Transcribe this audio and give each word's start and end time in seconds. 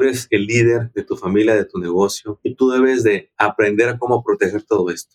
Tú 0.00 0.06
eres 0.06 0.28
el 0.30 0.46
líder 0.46 0.90
de 0.94 1.04
tu 1.04 1.14
familia, 1.14 1.54
de 1.54 1.66
tu 1.66 1.78
negocio 1.78 2.40
y 2.42 2.54
tú 2.54 2.70
debes 2.70 3.02
de 3.02 3.30
aprender 3.36 3.90
a 3.90 3.98
cómo 3.98 4.24
proteger 4.24 4.62
todo 4.62 4.88
esto. 4.88 5.14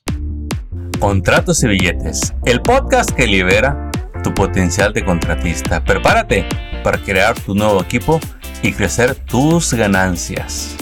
Contratos 1.00 1.64
y 1.64 1.70
billetes, 1.70 2.36
el 2.46 2.62
podcast 2.62 3.10
que 3.10 3.26
libera 3.26 3.90
tu 4.24 4.32
potencial 4.32 4.94
de 4.94 5.04
contratista. 5.04 5.84
Prepárate 5.84 6.46
para 6.84 7.02
crear 7.02 7.34
tu 7.34 7.56
nuevo 7.56 7.82
equipo 7.82 8.20
y 8.62 8.74
crecer 8.74 9.16
tus 9.16 9.74
ganancias. 9.74 10.78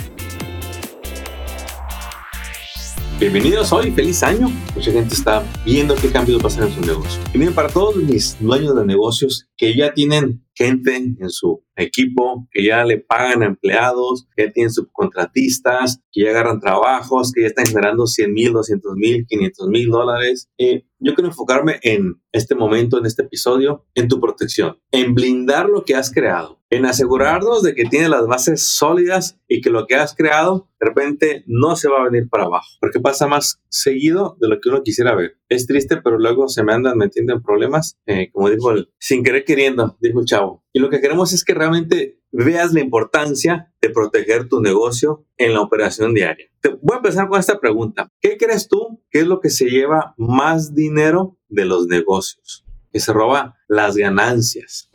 Bienvenidos 3.22 3.72
hoy, 3.72 3.90
feliz 3.92 4.22
año. 4.22 4.52
Mucha 4.76 4.92
gente 4.92 5.14
está 5.14 5.46
viendo 5.64 5.96
qué 5.96 6.12
cambios 6.12 6.44
pasan 6.44 6.68
en 6.68 6.74
su 6.74 6.82
negocio. 6.82 7.22
Y 7.34 7.38
miren, 7.38 7.54
para 7.54 7.70
todos 7.70 7.96
mis 7.96 8.36
dueños 8.38 8.76
de 8.76 8.86
negocios 8.86 9.48
que 9.56 9.74
ya 9.78 9.94
tienen 9.94 10.46
gente 10.56 10.96
en 10.96 11.30
su 11.30 11.64
equipo, 11.76 12.48
que 12.52 12.64
ya 12.64 12.84
le 12.86 13.00
pagan 13.00 13.44
a 13.44 13.48
empleados, 13.48 14.28
que 14.36 14.46
ya 14.46 14.52
tienen 14.52 14.72
subcontratistas, 14.72 16.02
que 16.11 16.24
ya 16.24 16.30
agarran 16.30 16.60
trabajos, 16.60 17.32
que 17.32 17.42
ya 17.42 17.48
están 17.48 17.66
generando 17.66 18.06
100 18.06 18.34
mil, 18.34 18.54
200 18.54 18.94
mil, 18.96 19.25
500 19.28 19.68
mil 19.68 19.89
dólares. 19.89 20.50
Eh, 20.58 20.86
yo 21.00 21.16
quiero 21.16 21.30
enfocarme 21.30 21.80
en 21.82 22.21
este 22.32 22.56
momento, 22.56 22.97
en 22.97 23.06
este 23.06 23.24
episodio, 23.24 23.86
en 23.96 24.08
tu 24.08 24.20
protección, 24.20 24.78
en 24.92 25.14
blindar 25.14 25.68
lo 25.68 25.84
que 25.84 25.96
has 25.96 26.11
creado, 26.11 26.61
en 26.70 26.86
asegurarnos 26.86 27.61
de 27.61 27.75
que 27.75 27.86
tiene 27.86 28.08
las 28.08 28.25
bases 28.25 28.68
sólidas 28.68 29.38
y 29.47 29.61
que 29.61 29.70
lo 29.70 29.86
que 29.86 29.96
has 29.96 30.16
creado 30.16 30.70
de 30.80 30.88
repente 30.88 31.44
no 31.46 31.75
se 31.75 31.89
va 31.89 32.02
a 32.02 32.09
venir 32.09 32.30
para 32.30 32.45
abajo, 32.45 32.67
porque 32.80 33.00
pasa 33.00 33.28
más 33.28 33.61
seguido 33.70 34.38
de 34.39 34.47
lo 34.47 34.59
que 34.61 34.70
uno 34.70 34.81
quisiera 34.83 35.16
ver. 35.16 35.38
Es 35.53 35.67
triste, 35.67 35.98
pero 35.98 36.17
luego 36.17 36.48
se 36.48 36.64
me 36.64 36.73
andan 36.73 36.98
metiendo 36.98 37.34
en 37.34 37.42
problemas, 37.42 37.98
eh, 38.06 38.30
como 38.31 38.50
dijo 38.50 38.72
el, 38.72 38.89
sin 39.00 39.23
querer 39.23 39.45
queriendo, 39.45 39.98
dijo 40.00 40.20
el 40.20 40.25
chavo. 40.25 40.64
Y 40.73 40.80
lo 40.80 40.89
que 40.89 41.00
queremos 41.00 41.34
es 41.34 41.44
que 41.44 41.53
realmente 41.53 42.20
veas 42.31 42.73
la 42.73 42.81
importancia 42.81 43.73
de 43.81 43.89
proteger 43.89 44.50
tu 44.50 44.61
negocio 44.61 45.25
en 45.38 45.53
la 45.53 45.61
operación 45.61 46.14
diaria. 46.14 46.47
Te 46.61 46.70
voy 46.70 46.94
a 46.94 46.97
empezar 46.97 47.28
con 47.28 47.39
esta 47.39 47.59
pregunta. 47.59 48.09
¿Qué 48.19 48.38
crees 48.38 48.67
tú 48.67 49.03
que 49.11 49.19
es 49.19 49.27
lo 49.27 49.39
que 49.39 49.50
se 49.50 49.69
lleva 49.69 50.16
más 50.17 50.73
dinero 50.73 51.38
de 51.47 51.66
los 51.66 51.88
negocios? 51.88 52.66
Que 52.92 52.99
se 52.99 53.14
roba 53.14 53.55
las 53.67 53.95
ganancias. 53.95 54.89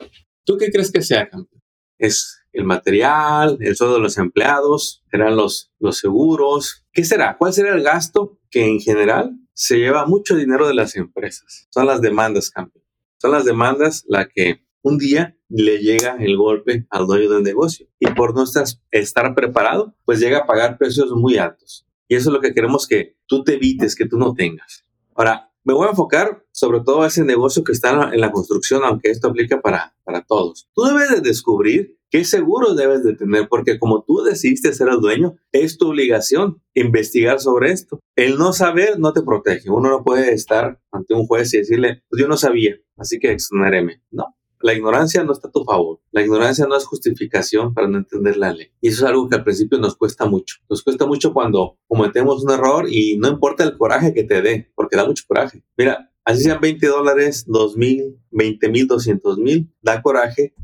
¿Tú 0.45 0.57
qué 0.57 0.71
crees 0.71 0.91
que 0.91 1.03
sea, 1.03 1.29
campeón? 1.29 1.59
es 1.99 2.45
el 2.53 2.65
material, 2.65 3.59
el 3.61 3.77
sueldo 3.77 3.97
de 3.97 4.03
los 4.03 4.19
empleados, 4.19 5.05
serán 5.11 5.37
los, 5.37 5.73
los 5.79 5.99
seguros. 5.99 6.87
¿Qué 6.93 7.05
será? 7.05 7.37
¿Cuál 7.37 7.53
será 7.53 7.75
el 7.75 7.83
gasto 7.83 8.39
que 8.51 8.67
en 8.67 8.81
general 8.81 9.37
se 9.59 9.77
lleva 9.77 10.07
mucho 10.07 10.37
dinero 10.37 10.69
de 10.69 10.75
las 10.75 10.95
empresas? 10.95 11.67
Son 11.71 11.87
las 11.87 12.01
demandas, 12.01 12.49
campeón. 12.49 12.85
Son 13.21 13.33
las 13.33 13.45
demandas 13.45 14.05
la 14.07 14.29
que 14.29 14.65
un 14.83 14.99
día 14.99 15.37
le 15.49 15.79
llega 15.79 16.17
el 16.21 16.37
golpe 16.37 16.87
al 16.91 17.09
dueño 17.09 17.29
del 17.29 17.43
negocio 17.43 17.89
y 17.99 18.07
por 18.07 18.37
no 18.37 18.45
estar 18.93 19.35
preparado, 19.35 19.97
pues 20.05 20.21
llega 20.21 20.39
a 20.39 20.47
pagar 20.47 20.79
precios 20.79 21.11
muy 21.11 21.39
altos. 21.39 21.85
Y 22.07 22.15
eso 22.15 22.31
es 22.31 22.35
lo 22.35 22.41
que 22.41 22.55
queremos 22.55 22.87
que 22.87 23.17
tú 23.27 23.43
te 23.43 23.55
evites, 23.55 23.97
que 23.97 24.07
tú 24.07 24.17
no 24.17 24.33
tengas. 24.33 24.87
Ahora, 25.17 25.51
me 25.65 25.75
voy 25.75 25.89
a 25.89 25.91
enfocar 25.91 26.47
sobre 26.53 26.81
todo 26.81 27.03
a 27.03 27.09
ese 27.09 27.25
negocio 27.25 27.65
que 27.65 27.73
está 27.73 28.11
en 28.13 28.21
la 28.21 28.31
construcción, 28.31 28.85
aunque 28.85 29.11
esto 29.11 29.27
aplica 29.27 29.61
para, 29.61 29.97
para 30.05 30.23
todos. 30.23 30.69
Tú 30.73 30.85
debes 30.85 31.11
de 31.11 31.21
descubrir 31.21 31.98
qué 32.11 32.25
seguros 32.25 32.77
debes 32.77 33.03
de 33.05 33.15
tener, 33.15 33.49
porque 33.49 33.79
como 33.79 34.05
tú 34.05 34.23
decidiste 34.23 34.73
ser 34.73 34.89
el 34.89 35.01
dueño, 35.01 35.37
es 35.53 35.79
tu 35.79 35.89
obligación 35.89 36.63
investigar 36.75 37.41
sobre 37.41 37.73
esto. 37.73 38.01
El 38.17 38.37
no 38.37 38.53
saber 38.53 38.99
no 38.99 39.13
te 39.13 39.23
protege. 39.23 39.71
Uno 39.71 39.91
no 39.91 40.05
puede 40.05 40.33
estar 40.33 40.81
ante 40.91 41.15
un 41.15 41.27
juez 41.27 41.53
y 41.55 41.59
decirle, 41.59 42.03
pues 42.09 42.21
yo 42.21 42.29
no 42.29 42.37
sabía, 42.37 42.77
así 42.97 43.19
que 43.19 43.33
exoneréme. 43.33 44.03
No, 44.11 44.37
la 44.61 44.75
ignorancia 44.75 45.23
no 45.23 45.33
está 45.33 45.49
a 45.49 45.53
tu 45.53 45.65
favor. 45.65 46.01
La 46.11 46.23
ignorancia 46.23 46.67
no 46.67 46.77
es 46.77 46.85
justificación 46.85 47.75
para 47.75 47.89
no 47.89 47.99
entender 47.99 48.37
la 48.37 48.53
ley. 48.53 48.73
Y 48.81 48.89
eso 48.89 49.05
es 49.05 49.11
algo 49.11 49.29
que 49.29 49.37
al 49.37 49.45
principio 49.45 49.79
nos 49.79 49.97
cuesta 49.97 50.27
mucho. 50.27 50.57
Nos 50.69 50.83
cuesta 50.83 51.07
mucho 51.07 51.33
cuando 51.33 51.79
cometemos 51.87 52.43
un 52.43 52.51
error 52.51 52.87
y 52.89 53.17
no 53.19 53.29
importa 53.29 53.65
el 53.65 53.77
coraje 53.77 54.13
que 54.13 54.25
te 54.25 54.43
dé, 54.43 54.71
porque 54.75 54.97
da 54.97 55.07
mucho 55.07 55.25
coraje. 55.29 55.63
Mira, 55.77 56.11
así 56.25 56.43
sean 56.43 56.61
20 56.61 56.87
dólares, 56.87 57.45
2 57.47 57.77
mil, 57.77 58.19
20 58.33 58.69
mil, 58.71 58.87
200 58.89 59.39
mil, 59.39 59.73
da 59.81 60.03
coraje 60.03 60.55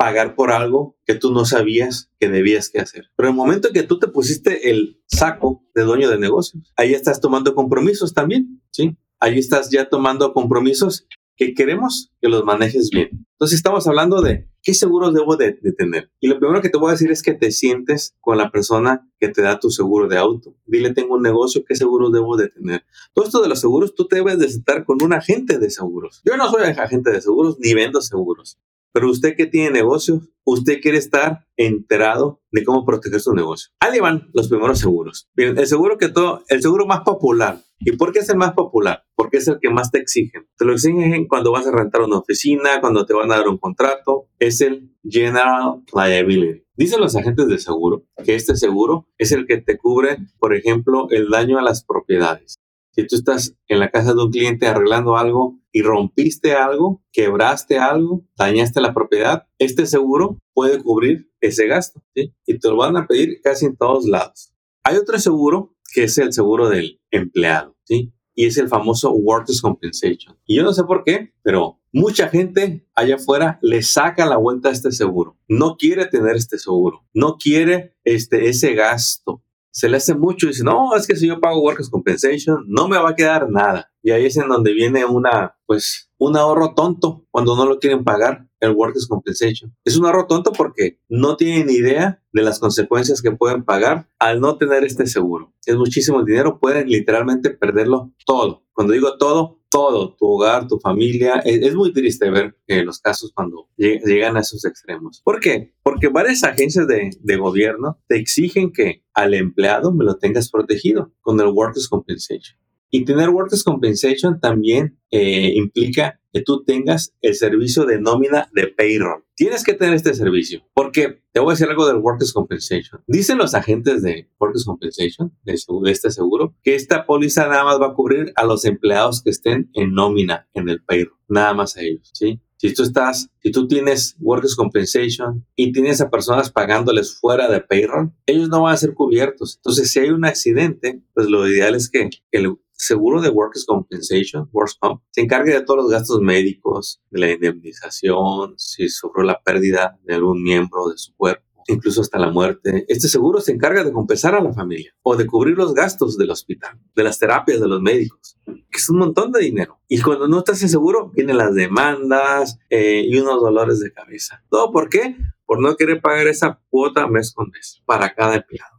pagar 0.00 0.34
por 0.34 0.50
algo 0.50 0.96
que 1.04 1.14
tú 1.14 1.30
no 1.30 1.44
sabías 1.44 2.10
que 2.18 2.30
debías 2.30 2.70
que 2.70 2.80
hacer. 2.80 3.10
Pero 3.16 3.28
en 3.28 3.34
el 3.34 3.36
momento 3.36 3.68
en 3.68 3.74
que 3.74 3.82
tú 3.82 3.98
te 3.98 4.08
pusiste 4.08 4.70
el 4.70 4.98
saco 5.04 5.62
de 5.74 5.82
dueño 5.82 6.08
de 6.08 6.18
negocios, 6.18 6.72
ahí 6.74 6.94
estás 6.94 7.20
tomando 7.20 7.54
compromisos 7.54 8.14
también, 8.14 8.62
¿sí? 8.70 8.96
Ahí 9.18 9.38
estás 9.38 9.68
ya 9.68 9.90
tomando 9.90 10.32
compromisos 10.32 11.06
que 11.36 11.52
queremos 11.52 12.14
que 12.18 12.30
los 12.30 12.44
manejes 12.44 12.88
bien. 12.88 13.26
Entonces 13.32 13.56
estamos 13.56 13.86
hablando 13.86 14.22
de 14.22 14.48
qué 14.62 14.72
seguros 14.72 15.12
debo 15.12 15.36
de, 15.36 15.52
tener. 15.76 16.10
Y 16.18 16.28
lo 16.28 16.38
primero 16.38 16.62
que 16.62 16.70
te 16.70 16.78
voy 16.78 16.88
a 16.88 16.92
decir 16.92 17.10
es 17.10 17.22
que 17.22 17.34
te 17.34 17.50
sientes 17.50 18.16
con 18.20 18.38
la 18.38 18.50
persona 18.50 19.06
que 19.18 19.28
te 19.28 19.42
da 19.42 19.60
tu 19.60 19.68
seguro 19.68 20.08
de 20.08 20.16
auto. 20.16 20.56
Dile, 20.64 20.94
tengo 20.94 21.16
un 21.16 21.22
negocio, 21.22 21.62
¿qué 21.68 21.76
seguros 21.76 22.10
debo 22.10 22.38
de 22.38 22.48
tener? 22.48 22.86
Todo 23.12 23.26
esto 23.26 23.42
de 23.42 23.50
los 23.50 23.60
seguros, 23.60 23.94
tú 23.94 24.08
te 24.08 24.16
debes 24.16 24.38
de 24.38 24.48
sentar 24.48 24.86
con 24.86 25.02
un 25.02 25.12
agente 25.12 25.58
de 25.58 25.68
seguros. 25.68 26.22
Yo 26.24 26.38
no 26.38 26.50
soy 26.50 26.62
agente 26.62 27.10
de 27.10 27.20
seguros 27.20 27.58
ni 27.58 27.74
vendo 27.74 28.00
seguros. 28.00 28.58
Pero 28.92 29.10
usted 29.10 29.36
que 29.36 29.46
tiene 29.46 29.70
negocios, 29.70 30.28
usted 30.44 30.80
quiere 30.80 30.98
estar 30.98 31.46
enterado 31.56 32.40
de 32.50 32.64
cómo 32.64 32.84
proteger 32.84 33.20
su 33.20 33.32
negocio. 33.32 33.70
Ahí 33.80 34.00
van 34.00 34.28
los 34.32 34.48
primeros 34.48 34.78
seguros. 34.78 35.28
el 35.36 35.66
seguro 35.66 35.98
que 35.98 36.08
todo, 36.08 36.42
el 36.48 36.62
seguro 36.62 36.86
más 36.86 37.00
popular. 37.00 37.60
¿Y 37.78 37.92
por 37.92 38.12
qué 38.12 38.18
es 38.18 38.28
el 38.28 38.36
más 38.36 38.52
popular? 38.52 39.04
Porque 39.14 39.38
es 39.38 39.48
el 39.48 39.58
que 39.58 39.70
más 39.70 39.90
te 39.90 39.98
exigen. 39.98 40.46
Te 40.58 40.64
lo 40.64 40.72
exigen 40.72 41.26
cuando 41.26 41.52
vas 41.52 41.66
a 41.66 41.72
rentar 41.72 42.02
una 42.02 42.18
oficina, 42.18 42.80
cuando 42.80 43.06
te 43.06 43.14
van 43.14 43.32
a 43.32 43.36
dar 43.36 43.48
un 43.48 43.58
contrato. 43.58 44.28
Es 44.38 44.60
el 44.60 44.90
General 45.02 45.82
Liability. 45.94 46.64
Dicen 46.74 47.00
los 47.00 47.16
agentes 47.16 47.46
de 47.48 47.58
seguro 47.58 48.04
que 48.24 48.34
este 48.34 48.56
seguro 48.56 49.06
es 49.18 49.32
el 49.32 49.46
que 49.46 49.58
te 49.58 49.78
cubre, 49.78 50.18
por 50.38 50.54
ejemplo, 50.54 51.08
el 51.10 51.28
daño 51.28 51.58
a 51.58 51.62
las 51.62 51.84
propiedades. 51.84 52.58
Si 52.92 53.06
tú 53.06 53.16
estás 53.16 53.56
en 53.68 53.78
la 53.78 53.90
casa 53.90 54.14
de 54.14 54.22
un 54.22 54.30
cliente 54.30 54.66
arreglando 54.66 55.16
algo 55.16 55.58
y 55.72 55.82
rompiste 55.82 56.54
algo, 56.54 57.02
quebraste 57.12 57.78
algo, 57.78 58.24
dañaste 58.36 58.80
la 58.80 58.92
propiedad, 58.92 59.46
este 59.58 59.86
seguro 59.86 60.38
puede 60.54 60.82
cubrir 60.82 61.30
ese 61.40 61.66
gasto 61.66 62.02
y 62.14 62.58
te 62.58 62.68
lo 62.68 62.76
van 62.76 62.96
a 62.96 63.06
pedir 63.06 63.40
casi 63.42 63.66
en 63.66 63.76
todos 63.76 64.06
lados. 64.06 64.52
Hay 64.82 64.96
otro 64.96 65.18
seguro 65.18 65.76
que 65.92 66.04
es 66.04 66.18
el 66.18 66.32
seguro 66.32 66.68
del 66.68 67.00
empleado. 67.10 67.76
Y 67.88 68.46
es 68.46 68.56
el 68.56 68.68
famoso 68.68 69.10
Workers' 69.12 69.60
Compensation. 69.60 70.38
Y 70.46 70.56
yo 70.56 70.62
no 70.62 70.72
sé 70.72 70.84
por 70.84 71.04
qué, 71.04 71.34
pero 71.42 71.80
mucha 71.92 72.28
gente 72.28 72.86
allá 72.94 73.16
afuera 73.16 73.58
le 73.60 73.82
saca 73.82 74.24
la 74.24 74.36
vuelta 74.36 74.68
a 74.68 74.72
este 74.72 74.92
seguro. 74.92 75.36
No 75.48 75.76
quiere 75.76 76.06
tener 76.06 76.36
este 76.36 76.58
seguro. 76.58 77.04
No 77.12 77.36
quiere 77.36 77.96
este, 78.04 78.48
ese 78.48 78.74
gasto 78.74 79.42
se 79.72 79.88
le 79.88 79.96
hace 79.96 80.14
mucho 80.14 80.46
y 80.46 80.50
dice, 80.50 80.64
no, 80.64 80.94
es 80.96 81.06
que 81.06 81.16
si 81.16 81.28
yo 81.28 81.40
pago 81.40 81.62
Workers 81.62 81.90
Compensation, 81.90 82.64
no 82.66 82.88
me 82.88 82.98
va 82.98 83.10
a 83.10 83.14
quedar 83.14 83.50
nada. 83.50 83.90
Y 84.02 84.10
ahí 84.10 84.26
es 84.26 84.36
en 84.36 84.48
donde 84.48 84.72
viene 84.72 85.04
una, 85.04 85.56
pues, 85.66 86.10
un 86.18 86.36
ahorro 86.36 86.74
tonto 86.74 87.26
cuando 87.30 87.56
no 87.56 87.66
lo 87.66 87.78
quieren 87.78 88.04
pagar 88.04 88.48
el 88.60 88.72
Workers 88.72 89.06
Compensation. 89.08 89.74
Es 89.84 89.96
un 89.96 90.06
ahorro 90.06 90.26
tonto 90.26 90.52
porque 90.52 91.00
no 91.08 91.36
tienen 91.36 91.70
idea 91.70 92.22
de 92.32 92.42
las 92.42 92.58
consecuencias 92.58 93.22
que 93.22 93.32
pueden 93.32 93.64
pagar 93.64 94.08
al 94.18 94.40
no 94.40 94.58
tener 94.58 94.84
este 94.84 95.06
seguro. 95.06 95.54
Es 95.64 95.76
muchísimo 95.76 96.22
dinero, 96.22 96.58
pueden 96.60 96.88
literalmente 96.88 97.50
perderlo 97.50 98.12
todo. 98.26 98.64
Cuando 98.72 98.92
digo 98.92 99.16
todo, 99.18 99.59
todo, 99.70 100.16
tu 100.16 100.26
hogar, 100.26 100.66
tu 100.66 100.78
familia. 100.78 101.40
Es, 101.44 101.74
muy 101.74 101.92
triste 101.92 102.28
ver 102.28 102.56
eh, 102.66 102.82
los 102.84 102.98
casos 102.98 103.32
cuando 103.32 103.68
llegan 103.76 104.36
a 104.36 104.40
esos 104.40 104.64
extremos. 104.64 105.22
¿Por 105.24 105.40
qué? 105.40 105.72
Porque 105.82 106.08
varias 106.08 106.42
agencias 106.44 106.86
de, 106.86 107.36
gobierno 107.36 107.98
te 108.08 108.16
exigen 108.16 108.72
que 108.72 109.04
al 109.14 109.32
empleado 109.32 109.92
me 109.92 110.04
lo 110.04 110.18
tengas 110.18 110.50
protegido 110.50 111.12
con 111.22 111.40
el 111.40 111.46
Workers' 111.46 111.88
Compensation. 111.88 112.58
Y 112.90 113.04
tener 113.04 113.30
Workers' 113.30 113.62
Compensation 113.62 114.40
también 114.40 114.98
eh, 115.10 115.52
implica 115.54 116.20
que 116.32 116.42
tú 116.42 116.64
tengas 116.64 117.14
el 117.20 117.34
servicio 117.34 117.84
de 117.84 118.00
nómina 118.00 118.48
de 118.52 118.68
payroll. 118.68 119.24
Tienes 119.34 119.64
que 119.64 119.74
tener 119.74 119.94
este 119.94 120.14
servicio 120.14 120.62
porque 120.74 121.22
te 121.32 121.40
voy 121.40 121.50
a 121.50 121.54
decir 121.54 121.68
algo 121.68 121.86
del 121.86 121.96
Workers' 121.96 122.32
Compensation. 122.32 123.02
Dicen 123.06 123.38
los 123.38 123.54
agentes 123.54 124.02
de 124.02 124.28
Workers' 124.38 124.64
Compensation, 124.64 125.32
de, 125.44 125.54
este 125.90 126.10
seguro, 126.10 126.54
que 126.62 126.74
esta 126.74 127.06
póliza 127.06 127.46
nada 127.48 127.64
más 127.64 127.80
va 127.80 127.88
a 127.88 127.94
cubrir 127.94 128.32
a 128.36 128.44
los 128.44 128.64
empleados 128.64 129.22
que 129.22 129.30
estén 129.30 129.70
en 129.74 129.92
nómina 129.92 130.48
en 130.54 130.68
el 130.68 130.82
payroll, 130.82 131.18
nada 131.28 131.54
más 131.54 131.76
a 131.76 131.82
ellos, 131.82 132.10
¿sí? 132.12 132.40
Si 132.56 132.74
tú 132.74 132.82
estás, 132.82 133.30
si 133.42 133.50
tú 133.50 133.66
tienes 133.66 134.16
Workers' 134.20 134.54
Compensation 134.54 135.46
y 135.56 135.72
tienes 135.72 136.02
a 136.02 136.10
personas 136.10 136.50
pagándoles 136.50 137.18
fuera 137.18 137.48
de 137.48 137.62
payroll, 137.62 138.12
ellos 138.26 138.50
no 138.50 138.62
van 138.62 138.74
a 138.74 138.76
ser 138.76 138.92
cubiertos. 138.92 139.56
Entonces, 139.56 139.90
si 139.90 140.00
hay 140.00 140.10
un 140.10 140.26
accidente, 140.26 141.00
pues 141.14 141.28
lo 141.28 141.48
ideal 141.48 141.74
es 141.74 141.88
que 141.88 142.10
el 142.32 142.54
seguro 142.80 143.20
de 143.20 143.28
Workers' 143.28 143.66
Compensation, 143.66 144.48
Workers' 144.52 144.78
Comp, 144.80 145.02
se 145.10 145.20
encargue 145.20 145.52
de 145.52 145.62
todos 145.62 145.82
los 145.82 145.90
gastos 145.90 146.20
médicos, 146.20 147.02
de 147.10 147.20
la 147.20 147.30
indemnización, 147.30 148.54
si 148.56 148.88
sufrió 148.88 149.22
la 149.22 149.38
pérdida 149.42 149.98
de 150.04 150.14
algún 150.14 150.42
miembro 150.42 150.88
de 150.88 150.96
su 150.96 151.14
cuerpo, 151.14 151.44
incluso 151.68 152.00
hasta 152.00 152.18
la 152.18 152.30
muerte. 152.30 152.84
Este 152.88 153.08
seguro 153.08 153.40
se 153.40 153.52
encarga 153.52 153.84
de 153.84 153.92
compensar 153.92 154.34
a 154.34 154.40
la 154.40 154.52
familia 154.52 154.94
o 155.02 155.16
de 155.16 155.26
cubrir 155.26 155.56
los 155.56 155.74
gastos 155.74 156.16
del 156.16 156.30
hospital, 156.30 156.78
de 156.94 157.04
las 157.04 157.18
terapias 157.18 157.60
de 157.60 157.68
los 157.68 157.80
médicos, 157.80 158.38
que 158.46 158.78
es 158.78 158.88
un 158.88 158.98
montón 158.98 159.32
de 159.32 159.40
dinero. 159.40 159.80
Y 159.88 160.00
cuando 160.00 160.28
no 160.28 160.38
estás 160.38 160.58
seguro, 160.58 161.10
vienen 161.14 161.38
las 161.38 161.54
demandas 161.54 162.58
eh, 162.68 163.02
y 163.06 163.18
unos 163.18 163.40
dolores 163.40 163.80
de 163.80 163.92
cabeza. 163.92 164.42
¿Todo 164.48 164.70
por 164.70 164.88
qué? 164.88 165.16
por 165.50 165.60
no 165.60 165.74
querer 165.74 166.00
pagar 166.00 166.28
esa 166.28 166.62
cuota 166.70 167.08
mes 167.08 167.34
con 167.34 167.50
mes 167.50 167.82
para 167.84 168.14
cada 168.14 168.36
empleado. 168.36 168.70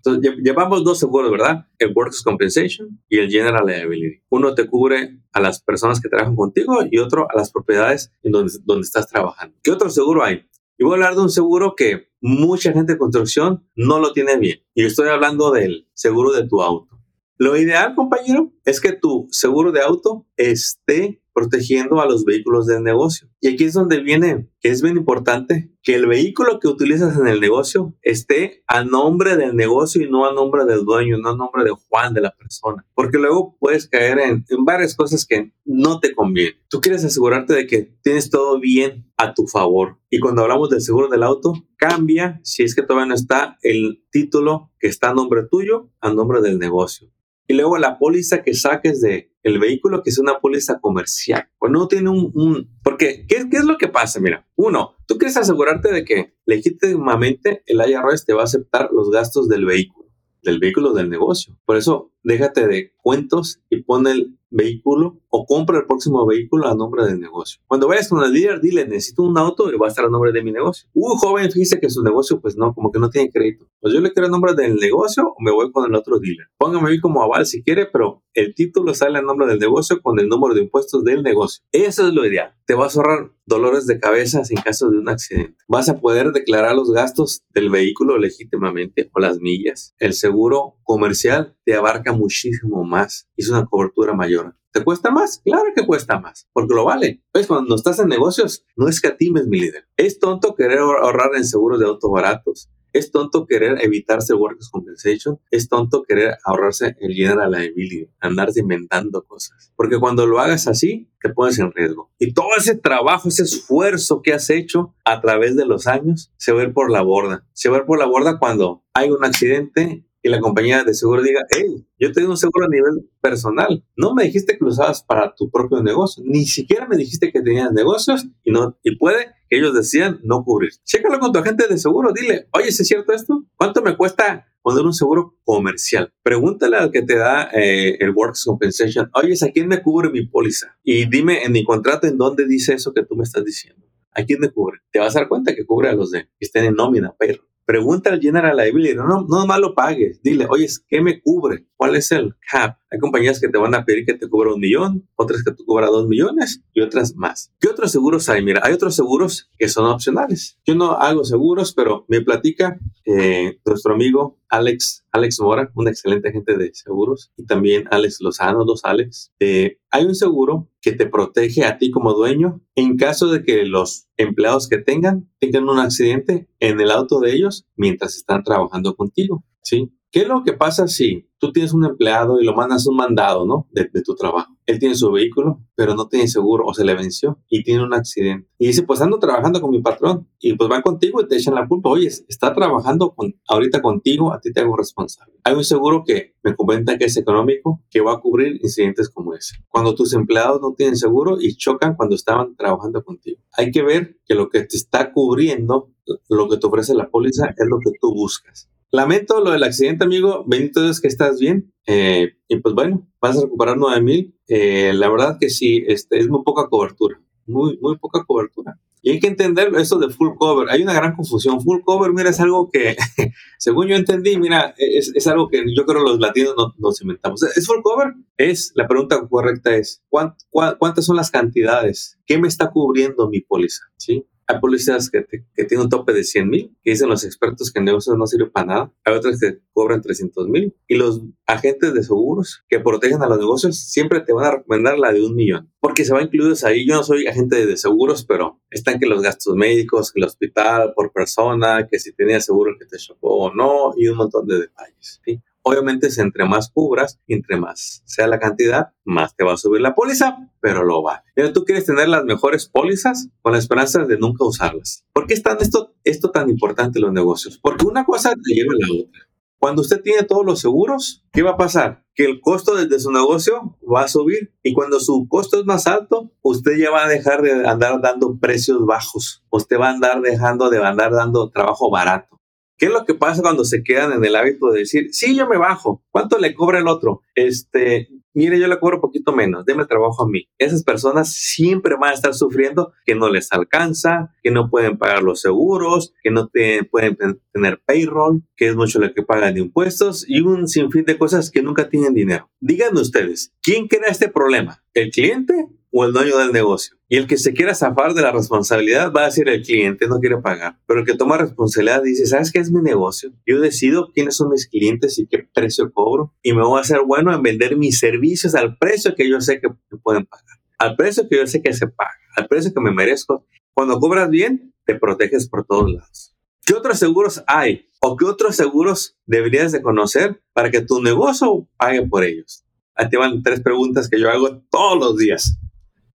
Llevamos 0.41 0.85
dos 0.85 0.99
seguros, 0.99 1.29
¿verdad? 1.29 1.65
El 1.77 1.91
Workers' 1.93 2.23
Compensation 2.23 2.97
y 3.09 3.17
el 3.17 3.29
General 3.29 3.65
Liability. 3.65 4.23
Uno 4.29 4.55
te 4.55 4.69
cubre 4.69 5.19
a 5.33 5.41
las 5.41 5.61
personas 5.61 5.99
que 5.99 6.07
trabajan 6.07 6.37
contigo 6.37 6.79
y 6.89 6.99
otro 6.99 7.27
a 7.29 7.37
las 7.37 7.51
propiedades 7.51 8.13
en 8.23 8.31
donde 8.31 8.83
estás 8.83 9.09
trabajando. 9.09 9.57
¿Qué 9.61 9.69
otro 9.69 9.89
seguro 9.89 10.23
hay? 10.23 10.45
Y 10.81 10.83
voy 10.83 10.93
a 10.93 10.95
hablar 10.95 11.13
de 11.13 11.21
un 11.21 11.29
seguro 11.29 11.75
que 11.77 12.09
mucha 12.21 12.73
gente 12.73 12.93
de 12.93 12.97
construcción 12.97 13.69
no 13.75 13.99
lo 13.99 14.13
tiene 14.13 14.39
bien. 14.39 14.63
Y 14.73 14.83
estoy 14.83 15.09
hablando 15.09 15.51
del 15.51 15.87
seguro 15.93 16.31
de 16.31 16.47
tu 16.47 16.63
auto. 16.63 16.99
Lo 17.37 17.55
ideal, 17.55 17.93
compañero, 17.93 18.51
es 18.65 18.81
que 18.81 18.91
tu 18.91 19.27
seguro 19.29 19.71
de 19.71 19.81
auto 19.81 20.25
esté 20.37 21.20
protegiendo 21.33 22.01
a 22.01 22.05
los 22.05 22.25
vehículos 22.25 22.65
del 22.67 22.83
negocio. 22.83 23.29
Y 23.39 23.49
aquí 23.49 23.65
es 23.65 23.73
donde 23.73 24.01
viene 24.01 24.49
que 24.59 24.69
es 24.69 24.81
bien 24.81 24.97
importante 24.97 25.71
que 25.81 25.95
el 25.95 26.05
vehículo 26.05 26.59
que 26.59 26.67
utilizas 26.67 27.17
en 27.17 27.27
el 27.27 27.39
negocio 27.39 27.95
esté 28.01 28.63
a 28.67 28.83
nombre 28.83 29.35
del 29.37 29.55
negocio 29.55 30.01
y 30.01 30.09
no 30.09 30.25
a 30.25 30.33
nombre 30.33 30.65
del 30.65 30.85
dueño, 30.85 31.17
no 31.17 31.29
a 31.29 31.35
nombre 31.35 31.63
de 31.63 31.71
Juan, 31.71 32.13
de 32.13 32.21
la 32.21 32.31
persona. 32.31 32.85
Porque 32.93 33.17
luego 33.17 33.55
puedes 33.59 33.87
caer 33.87 34.19
en, 34.19 34.45
en 34.49 34.65
varias 34.65 34.95
cosas 34.95 35.25
que 35.25 35.51
no 35.65 35.99
te 35.99 36.13
convienen. 36.13 36.59
Tú 36.69 36.81
quieres 36.81 37.03
asegurarte 37.03 37.53
de 37.53 37.65
que 37.65 37.93
tienes 38.03 38.29
todo 38.29 38.59
bien 38.59 39.11
a 39.17 39.33
tu 39.33 39.47
favor. 39.47 39.97
Y 40.09 40.19
cuando 40.19 40.43
hablamos 40.43 40.69
del 40.69 40.81
seguro 40.81 41.07
del 41.07 41.23
auto, 41.23 41.53
cambia 41.77 42.39
si 42.43 42.63
es 42.63 42.75
que 42.75 42.83
todavía 42.83 43.07
no 43.07 43.15
está 43.15 43.57
el 43.61 44.03
título 44.11 44.71
que 44.79 44.87
está 44.87 45.09
a 45.09 45.13
nombre 45.13 45.43
tuyo, 45.49 45.89
a 45.99 46.13
nombre 46.13 46.41
del 46.41 46.59
negocio. 46.59 47.09
Y 47.51 47.53
luego 47.53 47.77
la 47.77 47.99
póliza 47.99 48.43
que 48.43 48.53
saques 48.53 49.01
de 49.01 49.33
el 49.43 49.59
vehículo, 49.59 50.03
que 50.03 50.09
es 50.09 50.17
una 50.19 50.39
póliza 50.39 50.79
comercial. 50.79 51.49
O 51.59 51.67
no 51.67 51.89
tiene 51.89 52.09
un... 52.09 52.31
un 52.33 52.79
porque, 52.81 53.25
¿qué, 53.27 53.49
¿qué, 53.51 53.57
es 53.57 53.65
lo 53.65 53.77
que 53.77 53.89
pasa? 53.89 54.21
Mira, 54.21 54.47
uno, 54.55 54.95
tú 55.05 55.17
quieres 55.17 55.35
asegurarte 55.35 55.91
de 55.91 56.05
que 56.05 56.33
legítimamente 56.45 57.61
el 57.65 57.81
IRS 57.85 58.25
te 58.25 58.33
va 58.33 58.43
a 58.43 58.45
aceptar 58.45 58.87
los 58.93 59.11
gastos 59.11 59.49
del 59.49 59.65
vehículo, 59.65 60.07
del 60.41 60.59
vehículo 60.59 60.93
del 60.93 61.09
negocio. 61.09 61.59
Por 61.65 61.75
eso, 61.75 62.13
déjate 62.23 62.67
de 62.67 62.93
cuentos 63.03 63.61
y 63.69 63.83
pon 63.83 64.07
el 64.07 64.39
vehículo 64.51 65.21
o 65.29 65.45
compra 65.45 65.79
el 65.79 65.85
próximo 65.85 66.25
vehículo 66.25 66.67
a 66.67 66.75
nombre 66.75 67.05
del 67.05 67.19
negocio. 67.19 67.61
Cuando 67.65 67.87
vayas 67.87 68.09
con 68.09 68.23
el 68.23 68.31
líder, 68.31 68.61
dile, 68.61 68.85
necesito 68.85 69.23
un 69.23 69.37
auto 69.37 69.71
y 69.71 69.77
va 69.77 69.87
a 69.87 69.89
estar 69.89 70.05
a 70.05 70.09
nombre 70.09 70.31
de 70.31 70.43
mi 70.43 70.51
negocio. 70.51 70.87
Un 70.93 71.17
joven, 71.17 71.49
fíjese 71.51 71.79
que 71.79 71.89
su 71.89 72.03
negocio, 72.03 72.39
pues 72.39 72.57
no, 72.57 72.73
como 72.73 72.91
que 72.91 72.99
no 72.99 73.09
tiene 73.09 73.31
crédito. 73.31 73.65
Pues 73.79 73.93
yo 73.93 74.01
le 74.01 74.11
quiero 74.11 74.27
el 74.27 74.31
nombre 74.31 74.53
del 74.53 74.75
negocio 74.75 75.23
o 75.23 75.35
me 75.39 75.51
voy 75.51 75.71
con 75.71 75.89
el 75.89 75.95
otro 75.95 76.19
dealer. 76.19 76.47
Póngame 76.57 76.89
ahí 76.89 76.99
como 76.99 77.23
aval 77.23 77.45
si 77.45 77.63
quiere, 77.63 77.87
pero 77.87 78.23
el 78.33 78.53
título 78.53 78.93
sale 78.93 79.19
a 79.19 79.21
nombre 79.21 79.47
del 79.47 79.59
negocio 79.59 80.01
con 80.01 80.19
el 80.19 80.27
número 80.27 80.53
de 80.53 80.61
impuestos 80.61 81.03
del 81.03 81.23
negocio. 81.23 81.63
Eso 81.71 82.07
es 82.07 82.13
lo 82.13 82.25
ideal. 82.25 82.53
Te 82.65 82.75
vas 82.75 82.95
a 82.95 82.99
ahorrar 82.99 83.31
dolores 83.45 83.85
de 83.87 83.99
cabeza 83.99 84.41
en 84.49 84.61
caso 84.61 84.89
de 84.89 84.97
un 84.97 85.09
accidente. 85.09 85.57
Vas 85.67 85.89
a 85.89 85.99
poder 85.99 86.31
declarar 86.31 86.75
los 86.75 86.91
gastos 86.91 87.43
del 87.53 87.69
vehículo 87.69 88.17
legítimamente 88.17 89.09
o 89.13 89.19
las 89.19 89.39
millas. 89.39 89.93
El 89.97 90.13
seguro 90.13 90.77
comercial 90.83 91.55
te 91.65 91.75
abarca 91.75 92.13
muchísimo 92.13 92.83
más. 92.83 93.27
Es 93.35 93.49
una 93.49 93.65
cobertura 93.65 94.13
mayor. 94.13 94.40
¿Te 94.71 94.85
cuesta 94.85 95.11
más? 95.11 95.41
Claro 95.43 95.65
que 95.75 95.85
cuesta 95.85 96.19
más, 96.19 96.47
porque 96.53 96.73
lo 96.73 96.85
vale. 96.85 97.21
Pues 97.33 97.45
cuando 97.45 97.75
estás 97.75 97.99
en 97.99 98.07
negocios, 98.07 98.65
no 98.77 98.87
escatimes, 98.87 99.47
mi 99.47 99.59
líder. 99.59 99.85
Es 99.97 100.19
tonto 100.19 100.55
querer 100.55 100.79
ahorrar 100.79 101.31
en 101.35 101.45
seguros 101.45 101.79
de 101.79 101.87
auto 101.87 102.09
baratos. 102.09 102.69
Es 102.93 103.11
tonto 103.11 103.45
querer 103.47 103.81
evitarse 103.81 104.33
Workers' 104.33 104.69
Compensation. 104.69 105.39
Es 105.49 105.67
tonto 105.67 106.03
querer 106.03 106.37
ahorrarse 106.45 106.95
el 106.99 107.13
General 107.13 107.51
Liability, 107.51 108.09
andarse 108.21 108.61
inventando 108.61 109.23
cosas. 109.23 109.73
Porque 109.75 109.99
cuando 109.99 110.25
lo 110.25 110.39
hagas 110.39 110.67
así, 110.67 111.09
te 111.21 111.29
pones 111.29 111.59
en 111.59 111.71
riesgo. 111.73 112.09
Y 112.17 112.33
todo 112.33 112.49
ese 112.57 112.75
trabajo, 112.75 113.27
ese 113.27 113.43
esfuerzo 113.43 114.21
que 114.21 114.33
has 114.33 114.49
hecho 114.49 114.93
a 115.03 115.19
través 115.19 115.57
de 115.57 115.65
los 115.65 115.87
años, 115.87 116.31
se 116.37 116.53
va 116.53 116.61
a 116.61 116.63
ir 116.63 116.73
por 116.73 116.91
la 116.91 117.01
borda. 117.01 117.45
Se 117.53 117.69
va 117.69 117.77
a 117.77 117.79
ir 117.81 117.85
por 117.85 117.99
la 117.99 118.05
borda 118.05 118.39
cuando 118.39 118.83
hay 118.93 119.09
un 119.09 119.23
accidente 119.23 120.05
y 120.23 120.29
la 120.29 120.39
compañía 120.39 120.83
de 120.83 120.93
seguro 120.93 121.23
diga, 121.23 121.41
hey, 121.49 121.85
yo 121.99 122.11
tengo 122.11 122.29
un 122.29 122.37
seguro 122.37 122.65
a 122.65 122.69
nivel 122.69 123.09
personal. 123.21 123.83
No 123.95 124.13
me 124.13 124.23
dijiste 124.23 124.53
que 124.53 124.63
lo 124.63 124.69
usabas 124.69 125.03
para 125.03 125.33
tu 125.35 125.49
propio 125.49 125.81
negocio. 125.81 126.23
Ni 126.25 126.45
siquiera 126.45 126.87
me 126.87 126.95
dijiste 126.95 127.31
que 127.31 127.41
tenías 127.41 127.71
negocios 127.71 128.27
y, 128.43 128.51
no, 128.51 128.77
y 128.83 128.97
puede 128.97 129.27
que 129.49 129.57
ellos 129.57 129.73
decían 129.73 130.19
no 130.23 130.43
cubrir. 130.43 130.71
Chécalo 130.83 131.19
con 131.19 131.31
tu 131.31 131.39
agente 131.39 131.67
de 131.67 131.77
seguro. 131.77 132.13
Dile, 132.13 132.47
oye, 132.53 132.69
¿es 132.69 132.77
cierto 132.77 133.13
esto? 133.13 133.45
¿Cuánto 133.55 133.81
me 133.81 133.97
cuesta 133.97 134.47
poner 134.61 134.85
un 134.85 134.93
seguro 134.93 135.37
comercial? 135.43 136.13
Pregúntale 136.21 136.77
al 136.77 136.91
que 136.91 137.01
te 137.01 137.15
da 137.15 137.49
eh, 137.51 137.97
el 137.99 138.11
Works 138.11 138.43
Compensation, 138.45 139.09
oye, 139.15 139.33
¿a 139.41 139.51
quién 139.51 139.67
me 139.67 139.81
cubre 139.81 140.11
mi 140.11 140.27
póliza? 140.27 140.77
Y 140.83 141.09
dime 141.09 141.43
en 141.43 141.51
mi 141.51 141.63
contrato 141.63 142.05
en 142.05 142.17
dónde 142.17 142.45
dice 142.45 142.73
eso 142.73 142.93
que 142.93 143.03
tú 143.03 143.15
me 143.15 143.23
estás 143.23 143.43
diciendo. 143.43 143.87
¿A 144.13 144.23
quién 144.23 144.39
me 144.39 144.51
cubre? 144.51 144.79
Te 144.91 144.99
vas 144.99 145.15
a 145.15 145.19
dar 145.19 145.29
cuenta 145.29 145.55
que 145.55 145.65
cubre 145.65 145.89
a 145.89 145.93
los 145.93 146.11
de 146.11 146.23
que 146.23 146.29
estén 146.45 146.65
en 146.65 146.75
nómina, 146.75 147.15
pero 147.17 147.43
Pregunta 147.65 148.09
al 148.09 148.19
General 148.19 148.55
Liability, 148.55 148.95
no, 148.95 149.07
no, 149.07 149.25
no 149.27 149.45
más 149.45 149.59
lo 149.59 149.73
pagues. 149.73 150.21
Dile, 150.21 150.47
oye, 150.49 150.67
¿qué 150.87 151.01
me 151.01 151.21
cubre? 151.21 151.67
¿Cuál 151.75 151.95
es 151.95 152.11
el 152.11 152.35
cap? 152.51 152.77
Hay 152.91 152.99
compañías 152.99 153.39
que 153.39 153.47
te 153.47 153.57
van 153.57 153.73
a 153.73 153.85
pedir 153.85 154.05
que 154.05 154.15
te 154.15 154.27
cubra 154.27 154.53
un 154.53 154.59
millón, 154.59 155.07
otras 155.15 155.43
que 155.43 155.51
te 155.51 155.63
cubra 155.63 155.87
dos 155.87 156.09
millones 156.09 156.61
y 156.73 156.81
otras 156.81 157.15
más. 157.15 157.53
¿Qué 157.59 157.69
otros 157.69 157.89
seguros 157.89 158.27
hay? 158.27 158.43
Mira, 158.43 158.59
hay 158.65 158.73
otros 158.73 158.95
seguros 158.95 159.49
que 159.57 159.69
son 159.69 159.85
opcionales. 159.85 160.59
Yo 160.65 160.75
no 160.75 160.91
hago 160.91 161.23
seguros, 161.23 161.73
pero 161.73 162.03
me 162.09 162.19
platica 162.19 162.77
eh, 163.05 163.59
nuestro 163.65 163.93
amigo 163.93 164.37
Alex, 164.49 165.05
Alex 165.13 165.39
Mora, 165.39 165.71
un 165.73 165.87
excelente 165.87 166.27
agente 166.27 166.57
de 166.57 166.71
seguros, 166.73 167.31
y 167.37 167.45
también 167.45 167.85
Alex 167.89 168.17
Lozano, 168.19 168.65
dos 168.65 168.81
Alex. 168.83 169.31
Eh, 169.39 169.77
hay 169.89 170.03
un 170.03 170.15
seguro 170.15 170.67
que 170.81 170.91
te 170.91 171.05
protege 171.05 171.63
a 171.63 171.77
ti 171.77 171.91
como 171.91 172.13
dueño 172.13 172.61
en 172.75 172.97
caso 172.97 173.29
de 173.29 173.43
que 173.43 173.65
los 173.65 174.07
empleados 174.17 174.67
que 174.67 174.79
tengan 174.79 175.29
tengan 175.39 175.69
un 175.69 175.79
accidente 175.79 176.49
en 176.59 176.81
el 176.81 176.91
auto 176.91 177.21
de 177.21 177.33
ellos 177.33 177.65
mientras 177.77 178.17
están 178.17 178.43
trabajando 178.43 178.95
contigo. 178.95 179.45
¿sí? 179.61 179.93
¿Qué 180.11 180.23
es 180.23 180.27
lo 180.27 180.43
que 180.43 180.51
pasa 180.51 180.89
si 180.89 181.29
tú 181.37 181.53
tienes 181.53 181.73
un 181.73 181.85
empleado 181.85 182.41
y 182.41 182.43
lo 182.43 182.53
mandas 182.53 182.85
un 182.85 182.97
mandado, 182.97 183.45
¿no? 183.45 183.67
De, 183.71 183.85
tu 184.03 184.13
trabajo. 184.13 184.53
Él 184.65 184.77
tiene 184.77 184.93
su 184.93 185.09
vehículo, 185.09 185.61
pero 185.73 185.95
no 185.95 186.09
tiene 186.09 186.27
seguro 186.27 186.65
o 186.65 186.73
se 186.73 186.83
le 186.83 186.93
venció 186.95 187.39
y 187.49 187.63
tiene 187.63 187.83
un 187.83 187.93
accidente. 187.93 188.49
Y 188.59 188.67
dice, 188.67 188.83
pues 188.83 188.99
ando 188.99 189.19
trabajando 189.19 189.61
con 189.61 189.71
mi 189.71 189.81
patrón. 189.81 190.27
Y 190.39 190.53
pues 190.55 190.69
van 190.69 190.81
contigo 190.81 191.21
y 191.21 191.27
te 191.29 191.37
echan 191.37 191.55
la 191.55 191.65
culpa. 191.65 191.89
Oye, 191.89 192.07
está 192.07 192.53
trabajando 192.53 193.11
con, 193.15 193.39
ahorita 193.47 193.81
contigo, 193.81 194.33
a 194.33 194.41
ti 194.41 194.51
te 194.51 194.59
hago 194.59 194.75
responsable. 194.75 195.33
Hay 195.45 195.55
un 195.55 195.63
seguro 195.63 196.03
que 196.05 196.35
me 196.43 196.55
comenta 196.55 196.97
que 196.97 197.05
es 197.05 197.15
económico, 197.15 197.81
que 197.89 198.01
va 198.01 198.13
a 198.13 198.19
cubrir 198.19 198.59
incidentes 198.61 199.09
como 199.09 199.33
ese. 199.33 199.55
Cuando 199.69 199.95
tus 199.95 200.13
empleados 200.13 200.59
no 200.61 200.73
tienen 200.73 200.97
seguro 200.97 201.37
y 201.39 201.55
chocan 201.55 201.95
cuando 201.95 202.15
estaban 202.15 202.57
trabajando 202.57 203.01
contigo. 203.01 203.41
Hay 203.53 203.71
que 203.71 203.81
ver 203.81 204.19
que 204.25 204.35
lo 204.35 204.49
que 204.49 204.61
te 204.63 204.75
está 204.75 205.13
cubriendo, 205.13 205.89
lo 206.27 206.49
que 206.49 206.57
te 206.57 206.67
ofrece 206.67 206.93
la 206.95 207.09
póliza, 207.09 207.47
es 207.47 207.65
lo 207.69 207.79
que 207.79 207.91
tú 207.99 208.13
buscas. 208.13 208.69
Lamento 208.91 209.39
lo 209.41 209.51
del 209.51 209.63
accidente, 209.63 210.03
amigo. 210.03 210.43
Bendito 210.45 210.83
Dios 210.83 210.99
que 210.99 211.07
estás 211.07 211.39
bien. 211.39 211.73
Eh, 211.87 212.33
y 212.49 212.57
pues 212.57 212.75
bueno, 212.75 213.07
vas 213.21 213.37
a 213.37 213.41
recuperar 213.41 213.77
9 213.77 214.01
mil. 214.01 214.35
Eh, 214.47 214.91
la 214.93 215.09
verdad 215.09 215.37
que 215.39 215.49
sí, 215.49 215.83
este, 215.87 216.19
es 216.19 216.27
muy 216.27 216.43
poca 216.43 216.67
cobertura. 216.67 217.21
Muy, 217.45 217.77
muy 217.81 217.97
poca 217.97 218.23
cobertura. 218.25 218.77
Y 219.01 219.11
hay 219.11 219.19
que 219.19 219.27
entender 219.27 219.71
eso 219.77 219.97
de 219.97 220.09
full 220.09 220.35
cover. 220.37 220.69
Hay 220.69 220.83
una 220.83 220.93
gran 220.93 221.15
confusión. 221.15 221.61
Full 221.61 221.81
cover, 221.83 222.11
mira, 222.11 222.29
es 222.29 222.39
algo 222.39 222.69
que, 222.69 222.95
según 223.57 223.87
yo 223.87 223.95
entendí, 223.95 224.37
mira, 224.37 224.75
es, 224.77 225.11
es 225.15 225.25
algo 225.25 225.47
que 225.47 225.63
yo 225.75 225.85
creo 225.85 226.03
los 226.03 226.19
latinos 226.19 226.53
no, 226.57 226.73
nos 226.77 227.01
inventamos. 227.01 227.41
¿Es 227.43 227.65
full 227.65 227.81
cover? 227.81 228.13
Es, 228.37 228.73
la 228.75 228.87
pregunta 228.87 229.25
correcta 229.27 229.75
es, 229.75 230.03
¿cuántas 230.09 231.05
son 231.05 231.15
las 231.15 231.31
cantidades? 231.31 232.19
¿Qué 232.25 232.37
me 232.37 232.47
está 232.47 232.69
cubriendo 232.71 233.27
mi 233.29 233.39
póliza? 233.39 233.85
¿Sí? 233.97 234.27
Hay 234.51 234.59
policías 234.59 235.09
que, 235.09 235.25
que 235.25 235.63
tienen 235.63 235.85
un 235.85 235.89
tope 235.89 236.11
de 236.11 236.23
100 236.23 236.49
mil, 236.49 236.75
que 236.83 236.91
dicen 236.91 237.07
los 237.07 237.23
expertos 237.23 237.71
que 237.71 237.79
el 237.79 237.85
negocio 237.85 238.13
no 238.15 238.27
sirve 238.27 238.49
para 238.49 238.65
nada. 238.65 238.93
Hay 239.05 239.15
otras 239.15 239.39
que 239.39 239.59
cobran 239.71 240.01
300 240.01 240.49
mil. 240.49 240.75
Y 240.87 240.95
los 240.95 241.21
agentes 241.45 241.93
de 241.93 242.03
seguros 242.03 242.65
que 242.67 242.79
protegen 242.79 243.21
a 243.21 243.27
los 243.27 243.39
negocios 243.39 243.77
siempre 243.77 244.19
te 244.19 244.33
van 244.33 244.45
a 244.45 244.51
recomendar 244.57 244.99
la 244.99 245.13
de 245.13 245.21
un 245.21 245.35
millón, 245.35 245.71
porque 245.79 246.03
se 246.03 246.13
va 246.13 246.21
incluidos 246.21 246.65
ahí. 246.65 246.85
Yo 246.85 246.95
no 246.95 247.03
soy 247.03 247.27
agente 247.27 247.65
de 247.65 247.77
seguros, 247.77 248.25
pero 248.25 248.59
están 248.69 248.99
que 248.99 249.05
los 249.05 249.21
gastos 249.21 249.55
médicos, 249.55 250.11
el 250.15 250.25
hospital 250.25 250.91
por 250.95 251.13
persona, 251.13 251.87
que 251.89 251.99
si 251.99 252.11
tenía 252.13 252.41
seguro 252.41 252.75
que 252.77 252.85
te 252.85 252.97
chocó 252.97 253.45
o 253.45 253.53
no, 253.53 253.93
y 253.95 254.07
un 254.09 254.17
montón 254.17 254.47
de 254.47 254.59
detalles. 254.59 255.21
¿sí? 255.23 255.41
Obviamente, 255.63 256.09
si 256.09 256.21
entre 256.21 256.45
más 256.45 256.71
cubras, 256.71 257.19
entre 257.27 257.57
más 257.57 258.01
sea 258.05 258.27
la 258.27 258.39
cantidad, 258.39 258.89
más 259.03 259.35
te 259.35 259.43
va 259.43 259.53
a 259.53 259.57
subir 259.57 259.81
la 259.81 259.95
póliza, 259.95 260.49
pero 260.59 260.83
lo 260.83 261.03
vale. 261.03 261.21
Pero 261.35 261.53
tú 261.53 261.65
quieres 261.65 261.85
tener 261.85 262.09
las 262.09 262.23
mejores 262.23 262.67
pólizas 262.67 263.29
con 263.41 263.53
la 263.53 263.59
esperanza 263.59 264.03
de 264.03 264.17
nunca 264.17 264.45
usarlas. 264.45 265.05
¿Por 265.13 265.27
qué 265.27 265.35
es 265.35 265.43
esto, 265.59 265.93
esto 266.03 266.31
tan 266.31 266.49
importante 266.49 266.99
en 266.99 267.05
los 267.05 267.13
negocios? 267.13 267.59
Porque 267.61 267.85
una 267.85 268.05
cosa 268.05 268.31
te 268.31 268.53
lleva 268.53 268.73
a 268.73 268.87
la 268.87 269.03
otra. 269.03 269.31
Cuando 269.61 269.83
usted 269.83 270.01
tiene 270.01 270.23
todos 270.23 270.43
los 270.43 270.59
seguros, 270.59 271.23
¿qué 271.31 271.43
va 271.43 271.51
a 271.51 271.57
pasar? 271.57 272.03
Que 272.15 272.25
el 272.25 272.41
costo 272.41 272.73
de 272.73 272.99
su 272.99 273.11
negocio 273.11 273.77
va 273.81 274.01
a 274.01 274.07
subir 274.07 274.55
y 274.63 274.73
cuando 274.73 274.99
su 274.99 275.27
costo 275.29 275.59
es 275.59 275.65
más 275.67 275.85
alto, 275.85 276.31
usted 276.41 276.77
ya 276.79 276.89
va 276.89 277.05
a 277.05 277.07
dejar 277.07 277.43
de 277.43 277.67
andar 277.67 278.01
dando 278.01 278.39
precios 278.39 278.83
bajos. 278.87 279.43
Usted 279.51 279.79
va 279.79 279.89
a 279.89 279.91
andar 279.91 280.21
dejando 280.21 280.71
de 280.71 280.83
andar 280.83 281.11
dando 281.11 281.51
trabajo 281.51 281.91
barato. 281.91 282.40
¿Qué 282.81 282.87
es 282.87 282.93
lo 282.93 283.05
que 283.05 283.13
pasa 283.13 283.43
cuando 283.43 283.63
se 283.63 283.83
quedan 283.83 284.11
en 284.11 284.25
el 284.25 284.35
hábito 284.35 284.71
de 284.71 284.79
decir, 284.79 285.09
sí, 285.11 285.35
yo 285.35 285.47
me 285.47 285.59
bajo, 285.59 286.03
¿cuánto 286.09 286.39
le 286.39 286.55
cobra 286.55 286.79
el 286.79 286.87
otro? 286.87 287.21
Este, 287.35 288.09
mire, 288.33 288.59
yo 288.59 288.67
le 288.67 288.79
cobro 288.79 288.97
un 288.97 289.01
poquito 289.01 289.33
menos, 289.33 289.65
deme 289.65 289.85
trabajo 289.85 290.23
a 290.23 290.27
mí. 290.27 290.49
Esas 290.57 290.83
personas 290.83 291.31
siempre 291.31 291.93
van 291.95 292.09
a 292.09 292.15
estar 292.15 292.33
sufriendo 292.33 292.91
que 293.05 293.13
no 293.13 293.29
les 293.29 293.51
alcanza, 293.51 294.33
que 294.41 294.49
no 294.49 294.71
pueden 294.71 294.97
pagar 294.97 295.21
los 295.21 295.41
seguros, 295.41 296.15
que 296.23 296.31
no 296.31 296.49
pueden 296.89 297.17
tener 297.53 297.83
payroll, 297.85 298.41
que 298.55 298.69
es 298.69 298.75
mucho 298.75 298.97
lo 298.97 299.13
que 299.13 299.21
pagan 299.21 299.53
de 299.53 299.61
impuestos 299.61 300.25
y 300.27 300.41
un 300.41 300.67
sinfín 300.67 301.05
de 301.05 301.19
cosas 301.19 301.51
que 301.51 301.61
nunca 301.61 301.87
tienen 301.87 302.15
dinero. 302.15 302.49
Díganme 302.61 303.01
ustedes, 303.01 303.53
¿quién 303.61 303.87
crea 303.87 304.09
este 304.09 304.27
problema? 304.27 304.83
¿El 304.95 305.11
cliente 305.11 305.67
o 305.91 306.05
el 306.05 306.13
dueño 306.13 306.37
del 306.37 306.51
negocio? 306.51 306.95
Y 307.07 307.17
el 307.17 307.27
que 307.27 307.37
se 307.37 307.53
quiera 307.53 307.75
zafar 307.75 308.13
de 308.13 308.21
la 308.21 308.31
responsabilidad 308.31 309.11
va 309.11 309.23
a 309.23 309.25
decir 309.25 309.49
el 309.49 309.61
cliente, 309.61 310.07
no 310.07 310.19
quiere 310.19 310.37
pagar. 310.37 310.79
Pero 310.87 311.01
el 311.01 311.05
que 311.05 311.15
toma 311.15 311.37
responsabilidad 311.37 312.01
dice, 312.03 312.25
¿sabes 312.25 312.51
qué 312.51 312.59
es 312.59 312.71
mi 312.71 312.81
negocio? 312.81 313.33
Yo 313.45 313.59
decido 313.59 314.11
quiénes 314.13 314.37
son 314.37 314.49
mis 314.49 314.67
clientes 314.67 315.19
y 315.19 315.27
qué 315.27 315.45
precio 315.53 315.91
cobro. 315.91 316.33
Y 316.41 316.53
me 316.53 316.63
voy 316.63 316.77
a 316.77 316.81
hacer 316.81 317.01
bueno 317.05 317.33
en 317.33 317.43
vender 317.43 317.75
mis 317.75 317.99
servicios 317.99 318.55
al 318.55 318.77
precio 318.77 319.13
que 319.15 319.29
yo 319.29 319.41
sé 319.41 319.59
que 319.59 319.69
pueden 320.01 320.25
pagar. 320.25 320.57
Al 320.77 320.95
precio 320.95 321.27
que 321.29 321.37
yo 321.37 321.45
sé 321.45 321.61
que 321.61 321.73
se 321.73 321.87
paga. 321.87 322.11
Al 322.35 322.47
precio 322.47 322.73
que 322.73 322.79
me 322.79 322.91
merezco. 322.91 323.45
Cuando 323.73 323.99
cobras 323.99 324.29
bien, 324.29 324.73
te 324.85 324.95
proteges 324.95 325.49
por 325.49 325.65
todos 325.65 325.91
lados. 325.91 326.35
¿Qué 326.65 326.73
otros 326.73 326.97
seguros 326.97 327.43
hay? 327.47 327.89
¿O 327.99 328.15
qué 328.15 328.25
otros 328.25 328.55
seguros 328.55 329.17
deberías 329.25 329.71
de 329.71 329.81
conocer 329.81 330.41
para 330.53 330.71
que 330.71 330.81
tu 330.81 331.01
negocio 331.01 331.67
pague 331.77 332.07
por 332.07 332.23
ellos? 332.23 332.63
Aquí 332.95 333.17
van 333.17 333.43
tres 333.43 333.61
preguntas 333.61 334.09
que 334.09 334.19
yo 334.19 334.29
hago 334.29 334.61
todos 334.69 334.97
los 334.97 335.17
días 335.17 335.60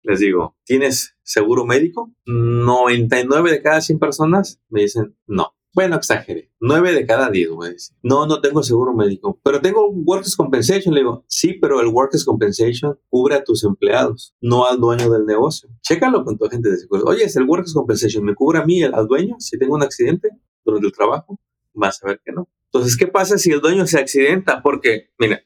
les 0.04 0.20
digo, 0.20 0.56
¿tienes 0.64 1.16
seguro 1.22 1.64
médico? 1.64 2.12
99 2.26 3.50
de 3.50 3.62
cada 3.62 3.80
100 3.80 3.98
personas 3.98 4.60
me 4.68 4.82
dicen 4.82 5.16
no. 5.26 5.54
Bueno, 5.74 5.96
exageré. 5.96 6.52
9 6.60 6.92
de 6.92 7.04
cada 7.04 7.30
10, 7.30 7.50
güey. 7.50 7.74
No, 8.00 8.26
no 8.26 8.40
tengo 8.40 8.62
seguro 8.62 8.94
médico. 8.94 9.40
Pero 9.42 9.60
tengo 9.60 9.90
Workers' 9.90 10.36
Compensation. 10.36 10.94
Le 10.94 11.00
digo, 11.00 11.24
sí, 11.26 11.54
pero 11.54 11.80
el 11.80 11.88
Workers' 11.88 12.24
Compensation 12.24 12.96
cubre 13.08 13.34
a 13.34 13.42
tus 13.42 13.64
empleados, 13.64 14.36
no 14.40 14.66
al 14.66 14.78
dueño 14.78 15.10
del 15.10 15.26
negocio. 15.26 15.68
Chécalo 15.80 16.22
con 16.24 16.38
tu 16.38 16.46
agente 16.46 16.70
de 16.70 16.76
seguros. 16.76 17.04
Oye, 17.08 17.24
¿es 17.24 17.34
el 17.34 17.44
Workers' 17.44 17.74
Compensation 17.74 18.24
me 18.24 18.36
cubre 18.36 18.60
a 18.60 18.64
mí, 18.64 18.84
al 18.84 19.08
dueño, 19.08 19.34
si 19.40 19.58
tengo 19.58 19.74
un 19.74 19.82
accidente 19.82 20.28
durante 20.64 20.86
el 20.86 20.92
trabajo? 20.92 21.40
Vas 21.72 22.04
a 22.04 22.06
ver 22.06 22.20
que 22.24 22.30
no. 22.30 22.48
Entonces, 22.66 22.96
¿qué 22.96 23.08
pasa 23.08 23.36
si 23.36 23.50
el 23.50 23.60
dueño 23.60 23.84
se 23.88 23.98
accidenta? 23.98 24.62
Porque, 24.62 25.08
mira, 25.18 25.42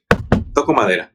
toco 0.53 0.75
madera. 0.75 1.11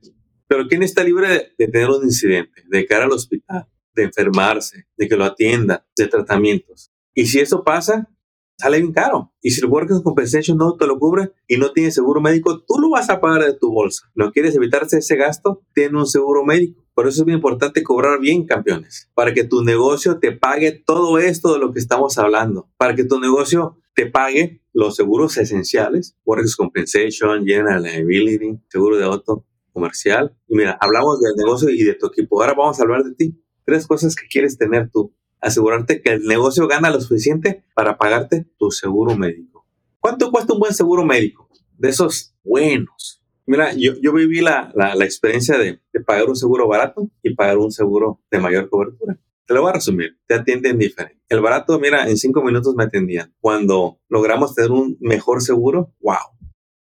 Pero 0.53 0.67
¿quién 0.67 0.83
está 0.83 1.03
libre 1.03 1.51
de, 1.57 1.67
tener 1.67 1.89
un 1.89 2.03
incidente, 2.03 2.61
de 2.69 2.85
caer 2.85 3.01
al 3.01 3.11
hospital, 3.11 3.65
de 3.95 4.03
enfermarse, 4.03 4.85
de 4.95 5.07
que 5.07 5.15
lo 5.15 5.23
atienda, 5.25 5.87
de 5.97 6.05
tratamientos? 6.05 6.91
Y 7.15 7.25
si 7.25 7.39
eso 7.39 7.63
pasa, 7.63 8.07
sale 8.55 8.79
bien 8.79 8.93
caro. 8.93 9.33
Y 9.41 9.49
si 9.49 9.61
el 9.61 9.65
Workers 9.65 10.01
Compensation 10.03 10.59
no 10.59 10.77
te 10.77 10.85
lo 10.85 10.99
cubre 10.99 11.31
y 11.47 11.57
no 11.57 11.71
tienes 11.71 11.95
seguro 11.95 12.21
médico, 12.21 12.59
tú 12.59 12.75
lo 12.79 12.91
vas 12.91 13.09
a 13.09 13.19
pagar 13.19 13.43
de 13.43 13.57
tu 13.57 13.71
bolsa. 13.71 14.11
¿No 14.13 14.31
quieres 14.31 14.55
evitarse 14.55 14.99
ese 14.99 15.15
gasto? 15.15 15.63
Tiene 15.73 15.97
un 15.97 16.05
seguro 16.05 16.45
médico. 16.45 16.85
Por 16.93 17.07
eso 17.07 17.23
es 17.23 17.25
muy 17.25 17.33
importante 17.33 17.81
cobrar 17.81 18.19
bien, 18.19 18.45
campeones, 18.45 19.09
para 19.15 19.33
que 19.33 19.45
tu 19.45 19.63
negocio 19.63 20.19
te 20.19 20.33
pague 20.33 20.83
todo 20.85 21.17
esto 21.17 21.53
de 21.53 21.57
lo 21.57 21.73
que 21.73 21.79
estamos 21.79 22.19
hablando, 22.19 22.69
para 22.77 22.93
que 22.93 23.05
tu 23.05 23.19
negocio 23.19 23.79
te 23.95 24.05
pague 24.05 24.61
los 24.71 24.95
seguros 24.95 25.35
esenciales, 25.37 26.15
Workers 26.25 26.55
Compensation, 26.55 27.43
General 27.43 27.81
Liability, 27.81 28.59
seguro 28.69 28.97
de 28.97 29.05
auto, 29.05 29.47
comercial. 29.73 30.35
Y 30.47 30.55
mira, 30.55 30.77
hablamos 30.79 31.19
del 31.21 31.33
negocio 31.35 31.69
y 31.69 31.83
de 31.83 31.95
tu 31.95 32.07
equipo. 32.07 32.41
Ahora 32.41 32.53
vamos 32.53 32.79
a 32.79 32.83
hablar 32.83 33.03
de 33.03 33.15
ti. 33.15 33.37
Tres 33.65 33.87
cosas 33.87 34.15
que 34.15 34.27
quieres 34.27 34.57
tener 34.57 34.89
tú. 34.91 35.13
Asegurarte 35.41 36.01
que 36.01 36.11
el 36.13 36.23
negocio 36.23 36.67
gana 36.67 36.89
lo 36.89 37.01
suficiente 37.01 37.65
para 37.75 37.97
pagarte 37.97 38.47
tu 38.57 38.71
seguro 38.71 39.17
médico. 39.17 39.65
¿Cuánto 39.99 40.31
cuesta 40.31 40.53
un 40.53 40.59
buen 40.59 40.73
seguro 40.73 41.03
médico? 41.03 41.49
De 41.77 41.89
esos 41.89 42.33
buenos. 42.43 43.21
Mira, 43.45 43.73
yo, 43.73 43.93
yo 44.01 44.13
viví 44.13 44.39
la, 44.39 44.71
la, 44.73 44.95
la 44.95 45.03
experiencia 45.03 45.57
de, 45.57 45.81
de, 45.91 45.99
pagar 45.99 46.29
un 46.29 46.35
seguro 46.37 46.65
barato 46.67 47.09
y 47.21 47.35
pagar 47.35 47.57
un 47.57 47.71
seguro 47.71 48.21
de 48.31 48.39
mayor 48.39 48.69
cobertura. 48.69 49.19
Te 49.45 49.53
lo 49.53 49.61
voy 49.61 49.71
a 49.71 49.73
resumir. 49.73 50.17
Te 50.27 50.35
atienden 50.35 50.77
diferente. 50.77 51.21
El 51.27 51.41
barato, 51.41 51.77
mira, 51.77 52.07
en 52.07 52.15
cinco 52.15 52.41
minutos 52.41 52.75
me 52.75 52.85
atendían. 52.85 53.33
Cuando 53.41 53.99
logramos 54.07 54.55
tener 54.55 54.71
un 54.71 54.97
mejor 55.01 55.41
seguro, 55.41 55.93
wow, 55.99 56.37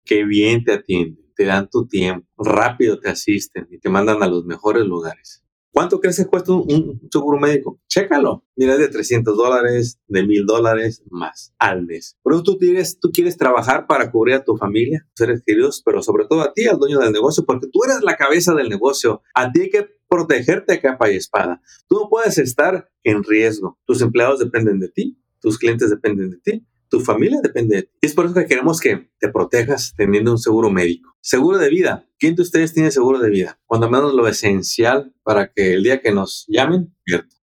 qué 0.05 0.25
bien 0.25 0.65
te 0.65 0.73
atienden 0.73 1.28
te 1.39 1.45
dan 1.45 1.71
tu 1.71 1.87
tiempo, 1.87 2.27
rápido 2.37 2.99
te 2.99 3.09
asisten 3.09 3.69
y 3.71 3.79
te 3.79 3.89
mandan 3.89 4.25
a 4.25 4.27
los 4.27 4.45
mejores 4.45 4.85
lugares. 4.85 5.45
¿Cuánto 5.71 6.01
crees 6.01 6.17
que 6.17 6.27
cuesta 6.27 6.53
un, 6.53 7.01
seguro 7.13 7.39
médico? 7.39 7.81
Chécalo. 7.87 8.45
Mira, 8.57 8.77
de 8.77 8.89
300 8.89 9.37
dólares, 9.37 10.01
de 10.09 10.27
1000 10.27 10.47
dólares 10.47 11.05
más 11.11 11.55
al 11.61 11.87
mes. 11.87 12.19
Pero 12.25 12.43
tú 12.43 12.59
quieres, 12.59 12.99
tú 12.99 13.13
quieres 13.13 13.37
trabajar 13.37 13.87
para 13.87 14.11
cubrir 14.11 14.35
a 14.35 14.45
tu 14.45 14.57
familia, 14.57 15.07
seres 15.15 15.45
queridos, 15.47 15.81
pero 15.85 16.03
sobre 16.03 16.25
todo 16.25 16.41
a 16.41 16.53
ti, 16.53 16.67
al 16.67 16.79
dueño 16.79 16.99
del 16.99 17.13
negocio, 17.13 17.45
porque 17.47 17.69
tú 17.73 17.85
eres 17.85 18.01
la 18.03 18.17
cabeza 18.17 18.53
del 18.55 18.69
negocio. 18.69 19.23
A 19.33 19.53
ti 19.53 19.61
hay 19.61 19.71
que 19.71 19.89
protegerte 20.09 20.73
a 20.73 20.81
capa 20.81 21.09
y 21.13 21.17
espada. 21.17 21.63
Tú 21.87 22.01
no 22.01 22.09
puedes 22.09 22.39
estar 22.39 22.91
en 23.05 23.23
riesgo. 23.23 23.79
Tus 23.85 24.03
empleados 24.03 24.41
dependen 24.41 24.81
de 24.81 24.89
ti, 24.89 25.23
tus 25.39 25.57
clientes 25.57 25.89
dependen 25.91 26.31
de 26.31 26.39
ti 26.39 26.67
tu 26.89 27.01
familia 27.01 27.41
depende 27.43 27.77
de 27.77 27.83
ti. 27.83 27.91
Es 28.01 28.15
por 28.15 28.27
eso 28.27 28.35
que 28.35 28.47
queremos 28.47 28.81
que 28.81 29.11
te 29.19 29.29
protejas 29.29 29.95
teniendo 29.97 30.31
un 30.33 30.39
seguro 30.39 30.71
médico. 30.71 31.17
Seguro 31.21 31.59
de 31.59 31.69
vida. 31.69 32.07
¿Quién 32.19 32.35
de 32.35 32.43
ustedes 32.43 32.73
tiene 32.75 32.91
seguro 32.91 33.19
de 33.19 33.31
vida? 33.31 33.61
Cuando 33.67 33.91
menos 33.91 34.15
lo 34.15 34.27
esencial 34.27 35.13
para 35.23 35.53
que 35.53 35.75
el 35.75 35.83
día 35.83 36.01
que 36.01 36.13
nos 36.13 36.45
llamen, 36.49 36.95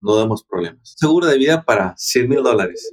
no 0.01 0.17
demos 0.17 0.43
problemas. 0.43 0.95
Seguro 0.97 1.27
de 1.27 1.37
vida 1.37 1.63
para 1.63 1.93
100 1.97 2.29
mil 2.29 2.43
dólares. 2.43 2.91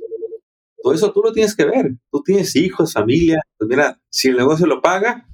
Todo 0.83 0.95
eso 0.95 1.13
tú 1.13 1.23
lo 1.23 1.33
tienes 1.33 1.55
que 1.55 1.65
ver. 1.65 1.93
Tú 2.11 2.23
tienes 2.23 2.55
hijos, 2.57 2.93
familia. 2.93 3.41
Pues 3.57 3.69
mira, 3.69 4.01
si 4.11 4.29
el 4.29 4.37
negocio 4.37 4.67
lo 4.67 4.83
paga, 4.83 5.29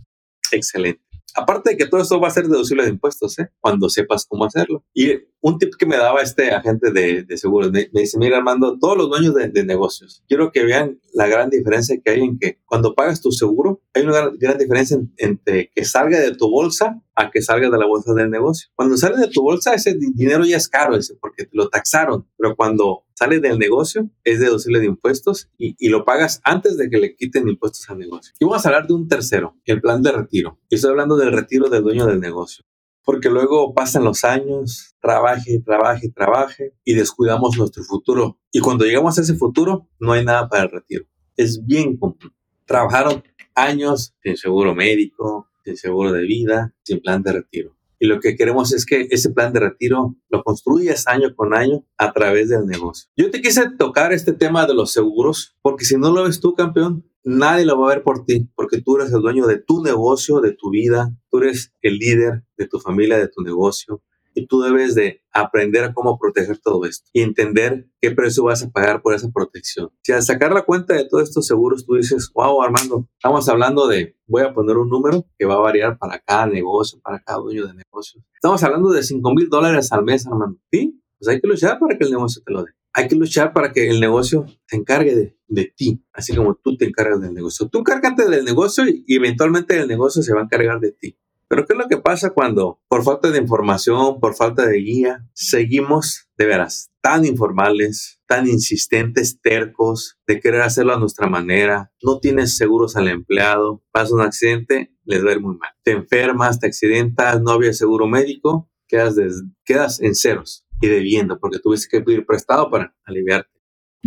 excelente. 0.52 1.07
Aparte 1.38 1.70
de 1.70 1.76
que 1.76 1.86
todo 1.86 2.00
esto 2.00 2.20
va 2.20 2.28
a 2.28 2.32
ser 2.32 2.48
deducible 2.48 2.84
de 2.84 2.90
impuestos, 2.90 3.38
¿eh? 3.38 3.50
cuando 3.60 3.88
sepas 3.88 4.26
cómo 4.26 4.44
hacerlo. 4.44 4.84
Y 4.92 5.12
un 5.40 5.58
tip 5.58 5.74
que 5.78 5.86
me 5.86 5.96
daba 5.96 6.20
este 6.20 6.50
agente 6.50 6.90
de, 6.90 7.22
de 7.22 7.36
seguros, 7.36 7.70
me, 7.70 7.88
dice, 7.92 8.18
mira 8.18 8.38
Armando, 8.38 8.76
todos 8.78 8.96
los 8.96 9.08
dueños 9.08 9.34
de, 9.34 9.64
negocios, 9.64 10.24
quiero 10.26 10.50
que 10.50 10.64
vean 10.64 11.00
la 11.14 11.26
gran 11.26 11.50
diferencia 11.50 12.00
que 12.02 12.10
hay 12.10 12.20
en 12.20 12.38
que 12.38 12.58
cuando 12.64 12.94
pagas 12.94 13.20
tu 13.20 13.30
seguro, 13.30 13.80
hay 13.94 14.02
una 14.02 14.30
gran, 14.38 14.58
diferencia 14.58 14.98
entre 15.16 15.70
que 15.74 15.84
salga 15.84 16.18
de 16.18 16.34
tu 16.34 16.50
bolsa 16.50 17.00
a 17.14 17.30
que 17.30 17.42
salga 17.42 17.70
de 17.70 17.78
la 17.78 17.86
bolsa 17.86 18.14
del 18.14 18.30
negocio. 18.30 18.70
Cuando 18.74 18.96
sale 18.96 19.18
de 19.18 19.28
tu 19.28 19.42
bolsa, 19.42 19.74
ese 19.74 19.94
dinero 19.94 20.44
ya 20.44 20.56
es 20.56 20.68
caro, 20.68 20.96
ese, 20.96 21.14
porque 21.20 21.44
te 21.44 21.50
lo 21.52 21.68
taxaron, 21.68 22.26
pero 22.36 22.56
cuando 22.56 23.04
sale 23.18 23.40
del 23.40 23.58
negocio 23.58 24.08
es 24.22 24.38
deducible 24.38 24.78
de 24.78 24.86
impuestos 24.86 25.50
y, 25.58 25.88
lo 25.88 26.04
pagas 26.04 26.40
antes 26.44 26.76
de 26.76 26.88
que 26.88 26.98
le 26.98 27.16
quiten 27.16 27.48
impuestos 27.48 27.90
al 27.90 27.98
negocio. 27.98 28.32
Y 28.38 28.44
vamos 28.44 28.64
a 28.64 28.68
hablar 28.68 28.86
de 28.86 28.94
un 28.94 29.08
tercero, 29.08 29.56
el 29.64 29.80
plan 29.80 30.02
de 30.02 30.12
retiro. 30.12 30.60
Y 30.68 30.76
estoy 30.76 30.90
hablando 30.90 31.16
del 31.16 31.32
retiro 31.32 31.68
del 31.68 31.82
dueño 31.82 32.06
del 32.06 32.20
negocio 32.20 32.64
porque 33.04 33.30
luego 33.30 33.72
pasan 33.72 34.04
los 34.04 34.22
años, 34.22 34.94
trabaje, 35.00 35.62
trabaje, 35.64 36.10
trabaje 36.10 36.74
y 36.84 36.92
descuidamos 36.92 37.56
nuestro 37.56 37.82
futuro. 37.82 38.38
Y 38.52 38.60
cuando 38.60 38.84
llegamos 38.84 39.18
a 39.18 39.22
ese 39.22 39.34
futuro, 39.34 39.88
no 39.98 40.12
hay 40.12 40.26
nada 40.26 40.46
para 40.46 40.64
el 40.64 40.70
retiro. 40.70 41.06
Es 41.34 41.64
bien 41.64 41.96
común. 41.96 42.34
Trabajaron 42.66 43.24
años 43.54 44.14
sin 44.22 44.36
seguro 44.36 44.74
médico, 44.74 45.48
sin 45.64 45.78
seguro 45.78 46.12
de 46.12 46.22
vida, 46.22 46.74
sin 46.82 47.00
plan 47.00 47.22
de 47.22 47.32
retiro. 47.32 47.77
Y 48.00 48.06
lo 48.06 48.20
que 48.20 48.36
queremos 48.36 48.72
es 48.72 48.86
que 48.86 49.08
ese 49.10 49.30
plan 49.30 49.52
de 49.52 49.60
retiro 49.60 50.16
lo 50.28 50.42
construyas 50.42 51.06
año 51.06 51.34
con 51.34 51.54
año 51.54 51.84
a 51.96 52.12
través 52.12 52.48
del 52.48 52.66
negocio. 52.66 53.10
Yo 53.16 53.30
te 53.30 53.40
quise 53.40 53.70
tocar 53.76 54.12
este 54.12 54.32
tema 54.32 54.66
de 54.66 54.74
los 54.74 54.92
seguros, 54.92 55.56
porque 55.62 55.84
si 55.84 55.96
no 55.96 56.12
lo 56.12 56.24
ves 56.24 56.40
tú, 56.40 56.54
campeón, 56.54 57.04
nadie 57.24 57.64
lo 57.64 57.78
va 57.78 57.86
a 57.86 57.94
ver 57.94 58.02
por 58.02 58.24
ti, 58.24 58.48
porque 58.54 58.80
tú 58.80 58.96
eres 58.96 59.12
el 59.12 59.20
dueño 59.20 59.46
de 59.46 59.58
tu 59.58 59.82
negocio, 59.82 60.40
de 60.40 60.52
tu 60.52 60.70
vida, 60.70 61.10
tú 61.30 61.38
eres 61.38 61.74
el 61.82 61.98
líder 61.98 62.44
de 62.56 62.68
tu 62.68 62.78
familia, 62.78 63.18
de 63.18 63.28
tu 63.28 63.42
negocio, 63.42 64.02
y 64.38 64.46
tú 64.46 64.60
debes 64.60 64.94
de 64.94 65.22
aprender 65.32 65.84
a 65.84 65.92
cómo 65.92 66.18
proteger 66.18 66.58
todo 66.58 66.84
esto 66.84 67.08
y 67.12 67.22
entender 67.22 67.88
qué 68.00 68.10
precio 68.10 68.44
vas 68.44 68.62
a 68.62 68.70
pagar 68.70 69.02
por 69.02 69.14
esa 69.14 69.30
protección. 69.30 69.90
Si 70.02 70.12
al 70.12 70.22
sacar 70.22 70.52
la 70.52 70.62
cuenta 70.62 70.94
de 70.94 71.06
todos 71.06 71.24
estos 71.28 71.46
seguros 71.46 71.84
tú 71.86 71.94
dices, 71.94 72.30
wow, 72.34 72.62
Armando, 72.62 73.08
estamos 73.14 73.48
hablando 73.48 73.86
de, 73.86 74.16
voy 74.26 74.42
a 74.42 74.52
poner 74.52 74.76
un 74.76 74.88
número 74.88 75.26
que 75.38 75.46
va 75.46 75.54
a 75.54 75.60
variar 75.60 75.98
para 75.98 76.18
cada 76.20 76.46
negocio, 76.46 77.00
para 77.00 77.20
cada 77.20 77.38
dueño 77.40 77.66
de 77.66 77.74
negocio. 77.74 78.22
Estamos 78.34 78.62
hablando 78.62 78.90
de 78.90 79.02
5 79.02 79.34
mil 79.34 79.48
dólares 79.48 79.92
al 79.92 80.04
mes, 80.04 80.26
Armando. 80.26 80.58
Sí, 80.72 81.02
pues 81.18 81.28
hay 81.28 81.40
que 81.40 81.48
luchar 81.48 81.78
para 81.78 81.98
que 81.98 82.04
el 82.04 82.10
negocio 82.10 82.42
te 82.44 82.52
lo 82.52 82.64
dé 82.64 82.72
hay 82.98 83.06
que 83.06 83.14
luchar 83.14 83.52
para 83.52 83.72
que 83.72 83.88
el 83.88 84.00
negocio 84.00 84.46
se 84.66 84.76
encargue 84.76 85.36
de, 85.46 85.72
ti, 85.76 86.04
así 86.12 86.34
como 86.34 86.56
tú 86.56 86.76
te 86.76 86.84
encargas 86.84 87.20
del 87.20 87.32
negocio. 87.32 87.68
Tú 87.68 87.78
encárgate 87.78 88.28
del 88.28 88.44
negocio 88.44 88.84
y, 88.88 89.04
eventualmente 89.06 89.78
el 89.78 89.86
negocio 89.86 90.20
se 90.20 90.34
va 90.34 90.40
a 90.40 90.44
encargar 90.44 90.80
de 90.80 90.92
ti. 90.92 91.16
Pero 91.48 91.64
¿qué 91.64 91.72
es 91.72 91.78
lo 91.78 91.88
que 91.88 91.96
pasa 91.96 92.30
cuando 92.30 92.80
por 92.88 93.02
falta 93.04 93.30
de 93.30 93.38
información, 93.38 94.20
por 94.20 94.34
falta 94.34 94.66
de 94.66 94.78
guía, 94.78 95.26
seguimos 95.32 96.28
de 96.36 96.44
veras 96.44 96.90
tan 97.00 97.24
informales, 97.24 98.20
tan 98.26 98.46
insistentes, 98.46 99.40
tercos, 99.40 100.18
de 100.26 100.40
querer 100.40 100.60
hacerlo 100.60 100.92
a 100.92 100.98
nuestra 100.98 101.26
manera, 101.26 101.90
no 102.02 102.20
tienes 102.20 102.58
seguros 102.58 102.96
al 102.96 103.08
empleado, 103.08 103.82
pasa 103.92 104.14
un 104.14 104.20
accidente, 104.20 104.94
les 105.04 105.24
va 105.24 105.30
a 105.30 105.32
ir 105.32 105.40
muy 105.40 105.56
mal. 105.56 105.70
Te 105.82 105.92
enfermas, 105.92 106.60
te 106.60 106.66
accidentas, 106.66 107.40
no 107.40 107.52
había 107.52 107.72
seguro 107.72 108.06
médico, 108.06 108.70
quedas, 108.86 109.16
quedas 109.64 110.00
en 110.02 110.14
ceros 110.14 110.66
y 110.82 110.88
debiendo 110.88 111.38
porque 111.40 111.60
tuviste 111.60 111.88
que 111.88 112.04
pedir 112.04 112.26
prestado 112.26 112.70
para 112.70 112.94
aliviarte. 113.04 113.50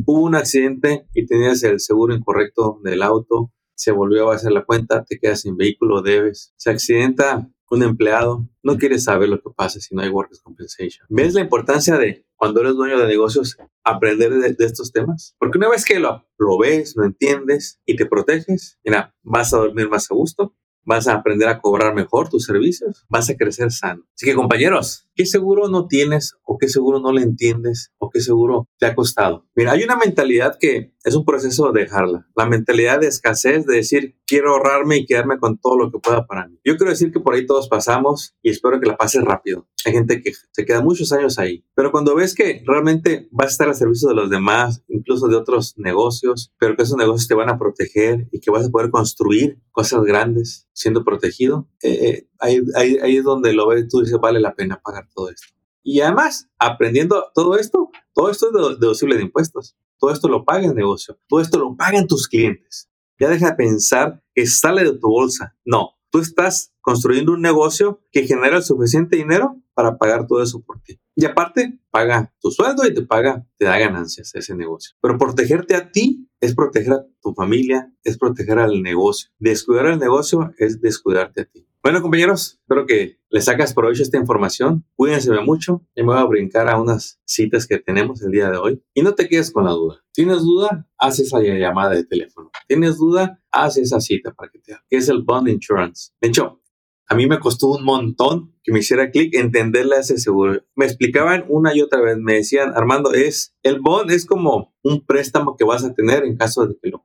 hubo 0.05 0.21
un 0.21 0.35
accidente 0.35 1.07
y 1.15 1.25
tenías 1.25 1.63
el 1.63 1.79
seguro 1.79 2.13
incorrecto 2.13 2.79
del 2.83 3.01
auto, 3.01 3.51
se 3.81 3.91
volvió 3.91 4.29
a 4.29 4.35
hacer 4.35 4.51
la 4.51 4.63
cuenta, 4.63 5.03
te 5.03 5.17
quedas 5.17 5.41
sin 5.41 5.57
vehículo, 5.57 6.03
debes. 6.03 6.53
Se 6.55 6.69
accidenta 6.69 7.49
un 7.71 7.81
empleado, 7.81 8.47
no 8.61 8.77
quieres 8.77 9.05
saber 9.05 9.29
lo 9.29 9.41
que 9.41 9.49
pasa 9.55 9.79
si 9.79 9.95
no 9.95 10.03
hay 10.03 10.09
workers 10.09 10.41
compensation. 10.41 11.07
¿Ves 11.09 11.33
la 11.33 11.41
importancia 11.41 11.97
de 11.97 12.27
cuando 12.35 12.61
eres 12.61 12.75
dueño 12.75 12.99
de 12.99 13.07
negocios 13.07 13.57
aprender 13.83 14.31
de, 14.33 14.65
estos 14.65 14.91
temas? 14.91 15.35
Porque 15.39 15.57
una 15.57 15.69
vez 15.69 15.83
que 15.83 15.99
lo, 15.99 16.27
lo 16.37 16.59
ves, 16.59 16.93
lo 16.95 17.05
entiendes 17.05 17.79
y 17.83 17.95
te 17.95 18.05
proteges, 18.05 18.77
mira, 18.85 19.15
vas 19.23 19.51
a 19.51 19.57
dormir 19.57 19.89
más 19.89 20.11
a 20.11 20.13
gusto, 20.13 20.53
vas 20.85 21.07
a 21.07 21.13
aprender 21.13 21.47
a 21.47 21.59
cobrar 21.59 21.95
mejor 21.95 22.29
tus 22.29 22.45
servicios, 22.45 23.05
vas 23.09 23.29
a 23.29 23.35
crecer 23.35 23.71
sano. 23.71 24.03
Así 24.15 24.25
que 24.25 24.35
compañeros, 24.35 25.07
¿qué 25.15 25.25
seguro 25.25 25.69
no 25.69 25.87
tienes 25.87 26.35
o 26.43 26.57
qué 26.57 26.67
seguro 26.67 26.99
no 26.99 27.11
le 27.11 27.21
entiendes 27.21 27.91
o 27.97 28.09
qué 28.09 28.19
seguro 28.19 28.67
te 28.77 28.85
ha 28.85 28.95
costado? 28.95 29.47
Mira, 29.55 29.71
hay 29.71 29.83
una 29.83 29.95
mentalidad 29.95 30.57
que 30.59 30.93
es 31.03 31.15
un 31.15 31.25
proceso 31.25 31.71
de 31.71 31.81
dejarla. 31.81 32.27
La 32.35 32.45
mentalidad 32.45 32.99
de 32.99 33.07
escasez, 33.07 33.65
de 33.65 33.77
decir, 33.77 34.15
quiero 34.27 34.51
ahorrarme 34.51 34.97
y 34.97 35.05
quedarme 35.05 35.39
con 35.39 35.57
todo 35.57 35.77
lo 35.77 35.91
que 35.91 35.99
pueda 35.99 36.25
para 36.27 36.47
mí. 36.47 36.59
Yo 36.63 36.77
quiero 36.77 36.91
decir 36.91 37.11
que 37.11 37.19
por 37.19 37.33
ahí 37.33 37.45
todos 37.45 37.67
pasamos 37.67 38.35
y 38.41 38.49
espero 38.49 38.79
que 38.79 38.87
la 38.87 38.97
pases 38.97 39.23
rápido. 39.23 39.67
Hay 39.85 39.93
gente 39.93 40.21
que 40.21 40.31
se 40.51 40.65
queda 40.65 40.81
muchos 40.81 41.11
años 41.11 41.39
ahí. 41.39 41.65
Pero 41.73 41.91
cuando 41.91 42.15
ves 42.15 42.35
que 42.35 42.63
realmente 42.65 43.27
vas 43.31 43.47
a 43.47 43.51
estar 43.51 43.67
al 43.67 43.75
servicio 43.75 44.09
de 44.09 44.15
los 44.15 44.29
demás, 44.29 44.83
incluso 44.87 45.27
de 45.27 45.35
otros 45.35 45.73
negocios, 45.77 46.53
pero 46.59 46.75
que 46.75 46.83
esos 46.83 46.97
negocios 46.97 47.27
te 47.27 47.35
van 47.35 47.49
a 47.49 47.57
proteger 47.57 48.27
y 48.31 48.39
que 48.39 48.51
vas 48.51 48.67
a 48.67 48.69
poder 48.69 48.91
construir 48.91 49.59
cosas 49.71 50.03
grandes 50.03 50.67
siendo 50.73 51.03
protegido, 51.03 51.67
eh, 51.81 51.89
eh, 51.91 52.27
ahí, 52.39 53.17
es 53.17 53.23
donde 53.23 53.53
lo 53.53 53.67
ves, 53.67 53.87
tú 53.89 54.01
dices, 54.01 54.19
vale 54.21 54.39
la 54.39 54.53
pena 54.53 54.81
pagar 54.83 55.07
todo 55.13 55.29
esto. 55.29 55.47
Y 55.83 56.01
además, 56.01 56.47
aprendiendo 56.59 57.25
todo 57.33 57.57
esto, 57.57 57.89
todo 58.13 58.29
esto 58.29 58.47
es 58.47 58.79
deducible 58.79 59.15
de 59.15 59.23
impuestos. 59.23 59.75
Todo 60.01 60.11
esto 60.11 60.27
lo 60.27 60.43
paga 60.43 60.65
el 60.65 60.73
negocio. 60.73 61.19
Todo 61.29 61.41
esto 61.41 61.59
lo 61.59 61.75
pagan 61.77 62.07
tus 62.07 62.27
clientes. 62.27 62.89
Ya 63.19 63.29
deja 63.29 63.51
de 63.51 63.55
pensar 63.55 64.23
que 64.33 64.47
sale 64.47 64.83
de 64.83 64.97
tu 64.97 65.07
bolsa. 65.07 65.55
No, 65.63 65.91
tú 66.09 66.17
estás 66.17 66.73
construyendo 66.81 67.33
un 67.33 67.41
negocio 67.41 68.03
que 68.11 68.25
genera 68.25 68.57
el 68.57 68.63
suficiente 68.63 69.15
dinero 69.15 69.61
para 69.75 69.99
pagar 69.99 70.25
todo 70.25 70.41
eso 70.41 70.59
por 70.63 70.81
ti. 70.81 70.99
Y 71.15 71.25
aparte, 71.25 71.79
paga 71.91 72.33
tu 72.41 72.49
sueldo 72.49 72.83
y 72.87 72.95
te 72.95 73.03
paga, 73.03 73.45
te 73.57 73.65
da 73.65 73.77
ganancias 73.77 74.33
ese 74.33 74.55
negocio. 74.55 74.95
Pero 75.01 75.19
protegerte 75.19 75.75
a 75.75 75.91
ti 75.91 76.27
es 76.39 76.55
proteger 76.55 76.93
a 76.93 77.05
tu 77.21 77.35
familia, 77.35 77.93
es 78.03 78.17
proteger 78.17 78.57
al 78.57 78.81
negocio. 78.81 79.29
Descuidar 79.37 79.85
el 79.85 79.99
negocio 79.99 80.51
es 80.57 80.81
descuidarte 80.81 81.41
a 81.41 81.45
ti. 81.45 81.67
Bueno, 81.83 82.03
compañeros, 82.03 82.59
espero 82.61 82.85
que 82.85 83.17
les 83.31 83.45
sacas 83.45 83.73
provecho 83.73 84.03
esta 84.03 84.19
información. 84.19 84.85
Cuídense 84.95 85.31
mucho. 85.39 85.81
y 85.95 86.03
me 86.03 86.13
voy 86.13 86.17
a 86.17 86.25
brincar 86.25 86.69
a 86.69 86.79
unas 86.79 87.19
citas 87.25 87.65
que 87.65 87.79
tenemos 87.79 88.21
el 88.21 88.31
día 88.31 88.51
de 88.51 88.57
hoy. 88.57 88.83
Y 88.93 89.01
no 89.01 89.15
te 89.15 89.27
quedes 89.27 89.49
con 89.49 89.65
la 89.65 89.71
duda. 89.71 90.03
¿Tienes 90.13 90.43
duda? 90.43 90.87
Haz 90.99 91.19
esa 91.19 91.41
llamada 91.41 91.95
de 91.95 92.03
teléfono. 92.03 92.51
¿Tienes 92.67 92.97
duda? 92.97 93.41
Haz 93.51 93.77
esa 93.77 93.99
cita 93.99 94.31
para 94.31 94.51
que 94.51 94.59
te 94.59 94.73
haga. 94.73 94.85
¿Qué 94.87 94.97
es 94.97 95.09
el 95.09 95.23
Bond 95.23 95.47
Insurance? 95.47 96.11
De 96.21 96.27
hecho, 96.27 96.61
a 97.07 97.15
mí 97.15 97.25
me 97.25 97.39
costó 97.39 97.69
un 97.69 97.83
montón 97.83 98.55
que 98.63 98.71
me 98.71 98.79
hiciera 98.79 99.09
clic 99.09 99.33
entenderle 99.33 99.95
a 99.95 99.99
ese 100.01 100.17
seguro. 100.17 100.63
Me 100.75 100.85
explicaban 100.85 101.45
una 101.49 101.75
y 101.75 101.81
otra 101.81 101.99
vez, 101.99 102.17
me 102.17 102.35
decían, 102.35 102.73
Armando, 102.75 103.11
es 103.11 103.55
el 103.63 103.81
bond 103.81 104.11
es 104.11 104.27
como 104.27 104.75
un 104.83 105.03
préstamo 105.05 105.57
que 105.57 105.65
vas 105.65 105.83
a 105.83 105.93
tener 105.93 106.23
en 106.25 106.37
caso 106.37 106.67
de 106.67 106.77
que 106.81 106.89
lo. 106.89 107.00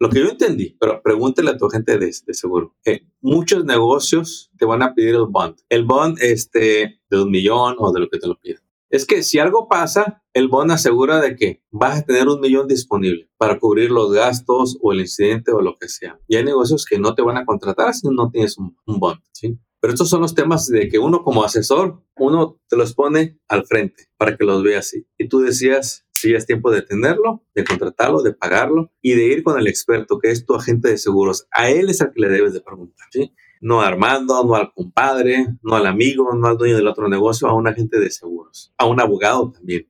Lo 0.00 0.08
que 0.08 0.20
yo 0.20 0.28
entendí, 0.28 0.76
pero 0.80 1.02
pregúntele 1.02 1.50
a 1.50 1.58
tu 1.58 1.68
gente 1.68 1.98
de, 1.98 2.12
seguro. 2.12 2.74
Eh, 2.84 3.02
muchos 3.20 3.64
negocios 3.64 4.50
te 4.58 4.64
van 4.64 4.82
a 4.82 4.94
pedir 4.94 5.14
el 5.14 5.26
bond. 5.28 5.58
El 5.68 5.84
bond 5.84 6.18
este, 6.20 7.00
de 7.10 7.22
un 7.22 7.30
millón 7.30 7.76
o 7.78 7.92
de 7.92 8.00
lo 8.00 8.08
que 8.08 8.18
te 8.18 8.26
lo 8.26 8.40
pidan 8.40 8.62
es 8.90 9.06
que 9.06 9.22
si 9.22 9.38
algo 9.38 9.68
pasa, 9.68 10.22
el 10.34 10.48
bond 10.48 10.72
asegura 10.72 11.20
de 11.20 11.36
que 11.36 11.62
vas 11.70 11.98
a 11.98 12.02
tener 12.02 12.28
un 12.28 12.40
millón 12.40 12.66
disponible 12.66 13.30
para 13.38 13.58
cubrir 13.58 13.90
los 13.90 14.12
gastos 14.12 14.78
o 14.82 14.92
el 14.92 15.00
incidente 15.00 15.52
o 15.52 15.60
lo 15.60 15.76
que 15.76 15.88
sea. 15.88 16.18
Y 16.26 16.36
hay 16.36 16.44
negocios 16.44 16.84
que 16.84 16.98
no 16.98 17.14
te 17.14 17.22
van 17.22 17.36
a 17.36 17.46
contratar 17.46 17.94
si 17.94 18.08
no 18.08 18.30
tienes 18.30 18.58
un, 18.58 18.74
bond, 18.86 19.20
¿sí? 19.32 19.58
Pero 19.80 19.94
estos 19.94 20.10
son 20.10 20.20
los 20.20 20.34
temas 20.34 20.66
de 20.66 20.88
que 20.88 20.98
uno 20.98 21.22
como 21.22 21.44
asesor, 21.44 22.02
uno 22.16 22.60
te 22.68 22.76
los 22.76 22.92
pone 22.94 23.38
al 23.48 23.64
frente 23.64 24.08
para 24.18 24.36
que 24.36 24.44
los 24.44 24.62
veas 24.62 24.88
así. 24.88 25.06
Y 25.16 25.28
tú 25.28 25.38
decías 25.38 26.04
si 26.20 26.34
es 26.34 26.46
tiempo 26.46 26.70
de 26.70 26.82
tenerlo, 26.82 27.42
de 27.54 27.64
contratarlo, 27.64 28.22
de 28.22 28.34
pagarlo 28.34 28.92
y 29.00 29.14
de 29.14 29.26
ir 29.26 29.42
con 29.42 29.58
el 29.58 29.66
experto 29.66 30.18
que 30.18 30.30
es 30.30 30.44
tu 30.44 30.54
agente 30.54 30.90
de 30.90 30.98
seguros. 30.98 31.46
A 31.50 31.70
él 31.70 31.88
es 31.88 32.02
al 32.02 32.12
que 32.12 32.20
le 32.20 32.28
debes 32.28 32.52
de 32.52 32.60
preguntar, 32.60 33.06
¿sí? 33.10 33.32
no 33.60 33.82
a 33.82 33.88
Armando, 33.88 34.42
no 34.44 34.54
al 34.54 34.72
compadre, 34.72 35.46
no 35.62 35.76
al 35.76 35.86
amigo, 35.86 36.34
no 36.34 36.48
al 36.48 36.56
dueño 36.56 36.76
del 36.76 36.88
otro 36.88 37.08
negocio, 37.08 37.48
a 37.48 37.54
un 37.54 37.68
agente 37.68 37.98
de 38.00 38.10
seguros, 38.10 38.72
a 38.76 38.86
un 38.86 39.00
abogado 39.00 39.52
también. 39.52 39.86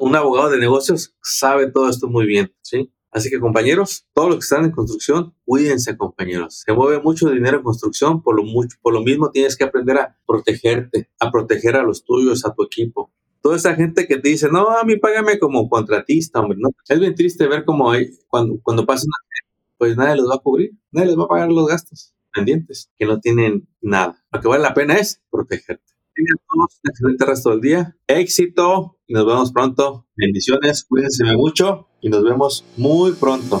un 0.00 0.16
abogado 0.16 0.50
de 0.50 0.58
negocios 0.58 1.14
sabe 1.22 1.70
todo 1.70 1.88
esto 1.88 2.08
muy 2.08 2.26
bien, 2.26 2.54
¿sí? 2.62 2.92
Así 3.10 3.30
que 3.30 3.40
compañeros, 3.40 4.06
todos 4.12 4.28
los 4.28 4.36
que 4.36 4.44
están 4.44 4.64
en 4.66 4.72
construcción, 4.72 5.34
cuídense 5.46 5.96
compañeros. 5.96 6.62
Se 6.66 6.74
mueve 6.74 7.00
mucho 7.00 7.30
dinero 7.30 7.58
en 7.58 7.62
construcción, 7.62 8.22
por 8.22 8.36
lo, 8.36 8.44
por 8.82 8.92
lo 8.92 9.00
mismo 9.00 9.30
tienes 9.30 9.56
que 9.56 9.64
aprender 9.64 9.96
a 9.96 10.18
protegerte, 10.26 11.08
a 11.18 11.30
proteger 11.30 11.76
a 11.76 11.82
los 11.82 12.04
tuyos, 12.04 12.44
a 12.44 12.52
tu 12.52 12.64
equipo. 12.64 13.10
Toda 13.46 13.58
esa 13.58 13.76
gente 13.76 14.08
que 14.08 14.18
te 14.18 14.28
dice, 14.28 14.48
no, 14.50 14.76
a 14.76 14.82
mí 14.82 14.96
págame 14.96 15.38
como 15.38 15.68
contratista, 15.68 16.40
hombre. 16.40 16.58
No, 16.60 16.70
es 16.88 16.98
bien 16.98 17.14
triste 17.14 17.46
ver 17.46 17.64
hay, 17.92 18.10
cuando, 18.26 18.58
cuando 18.60 18.84
pasa 18.84 19.04
una 19.06 19.14
pues 19.78 19.96
nadie 19.96 20.16
los 20.16 20.28
va 20.28 20.34
a 20.34 20.38
cubrir, 20.38 20.72
nadie 20.90 21.06
les 21.06 21.16
va 21.16 21.26
a 21.26 21.28
pagar 21.28 21.52
los 21.52 21.68
gastos 21.68 22.12
pendientes, 22.34 22.90
que 22.98 23.06
no 23.06 23.20
tienen 23.20 23.68
nada. 23.80 24.20
Lo 24.32 24.40
que 24.40 24.48
vale 24.48 24.64
la 24.64 24.74
pena 24.74 24.94
es 24.94 25.22
protegerte. 25.30 25.84
Tengan 26.12 26.38
todos 26.38 26.80
un 26.82 26.90
excelente 26.90 27.24
resto 27.24 27.50
del 27.50 27.60
día. 27.60 27.96
Éxito 28.08 28.98
y 29.06 29.14
nos 29.14 29.24
vemos 29.24 29.52
pronto. 29.52 30.08
Bendiciones, 30.16 30.82
cuídense 30.82 31.22
mucho 31.36 31.86
y 32.00 32.08
nos 32.08 32.24
vemos 32.24 32.64
muy 32.76 33.12
pronto. 33.12 33.60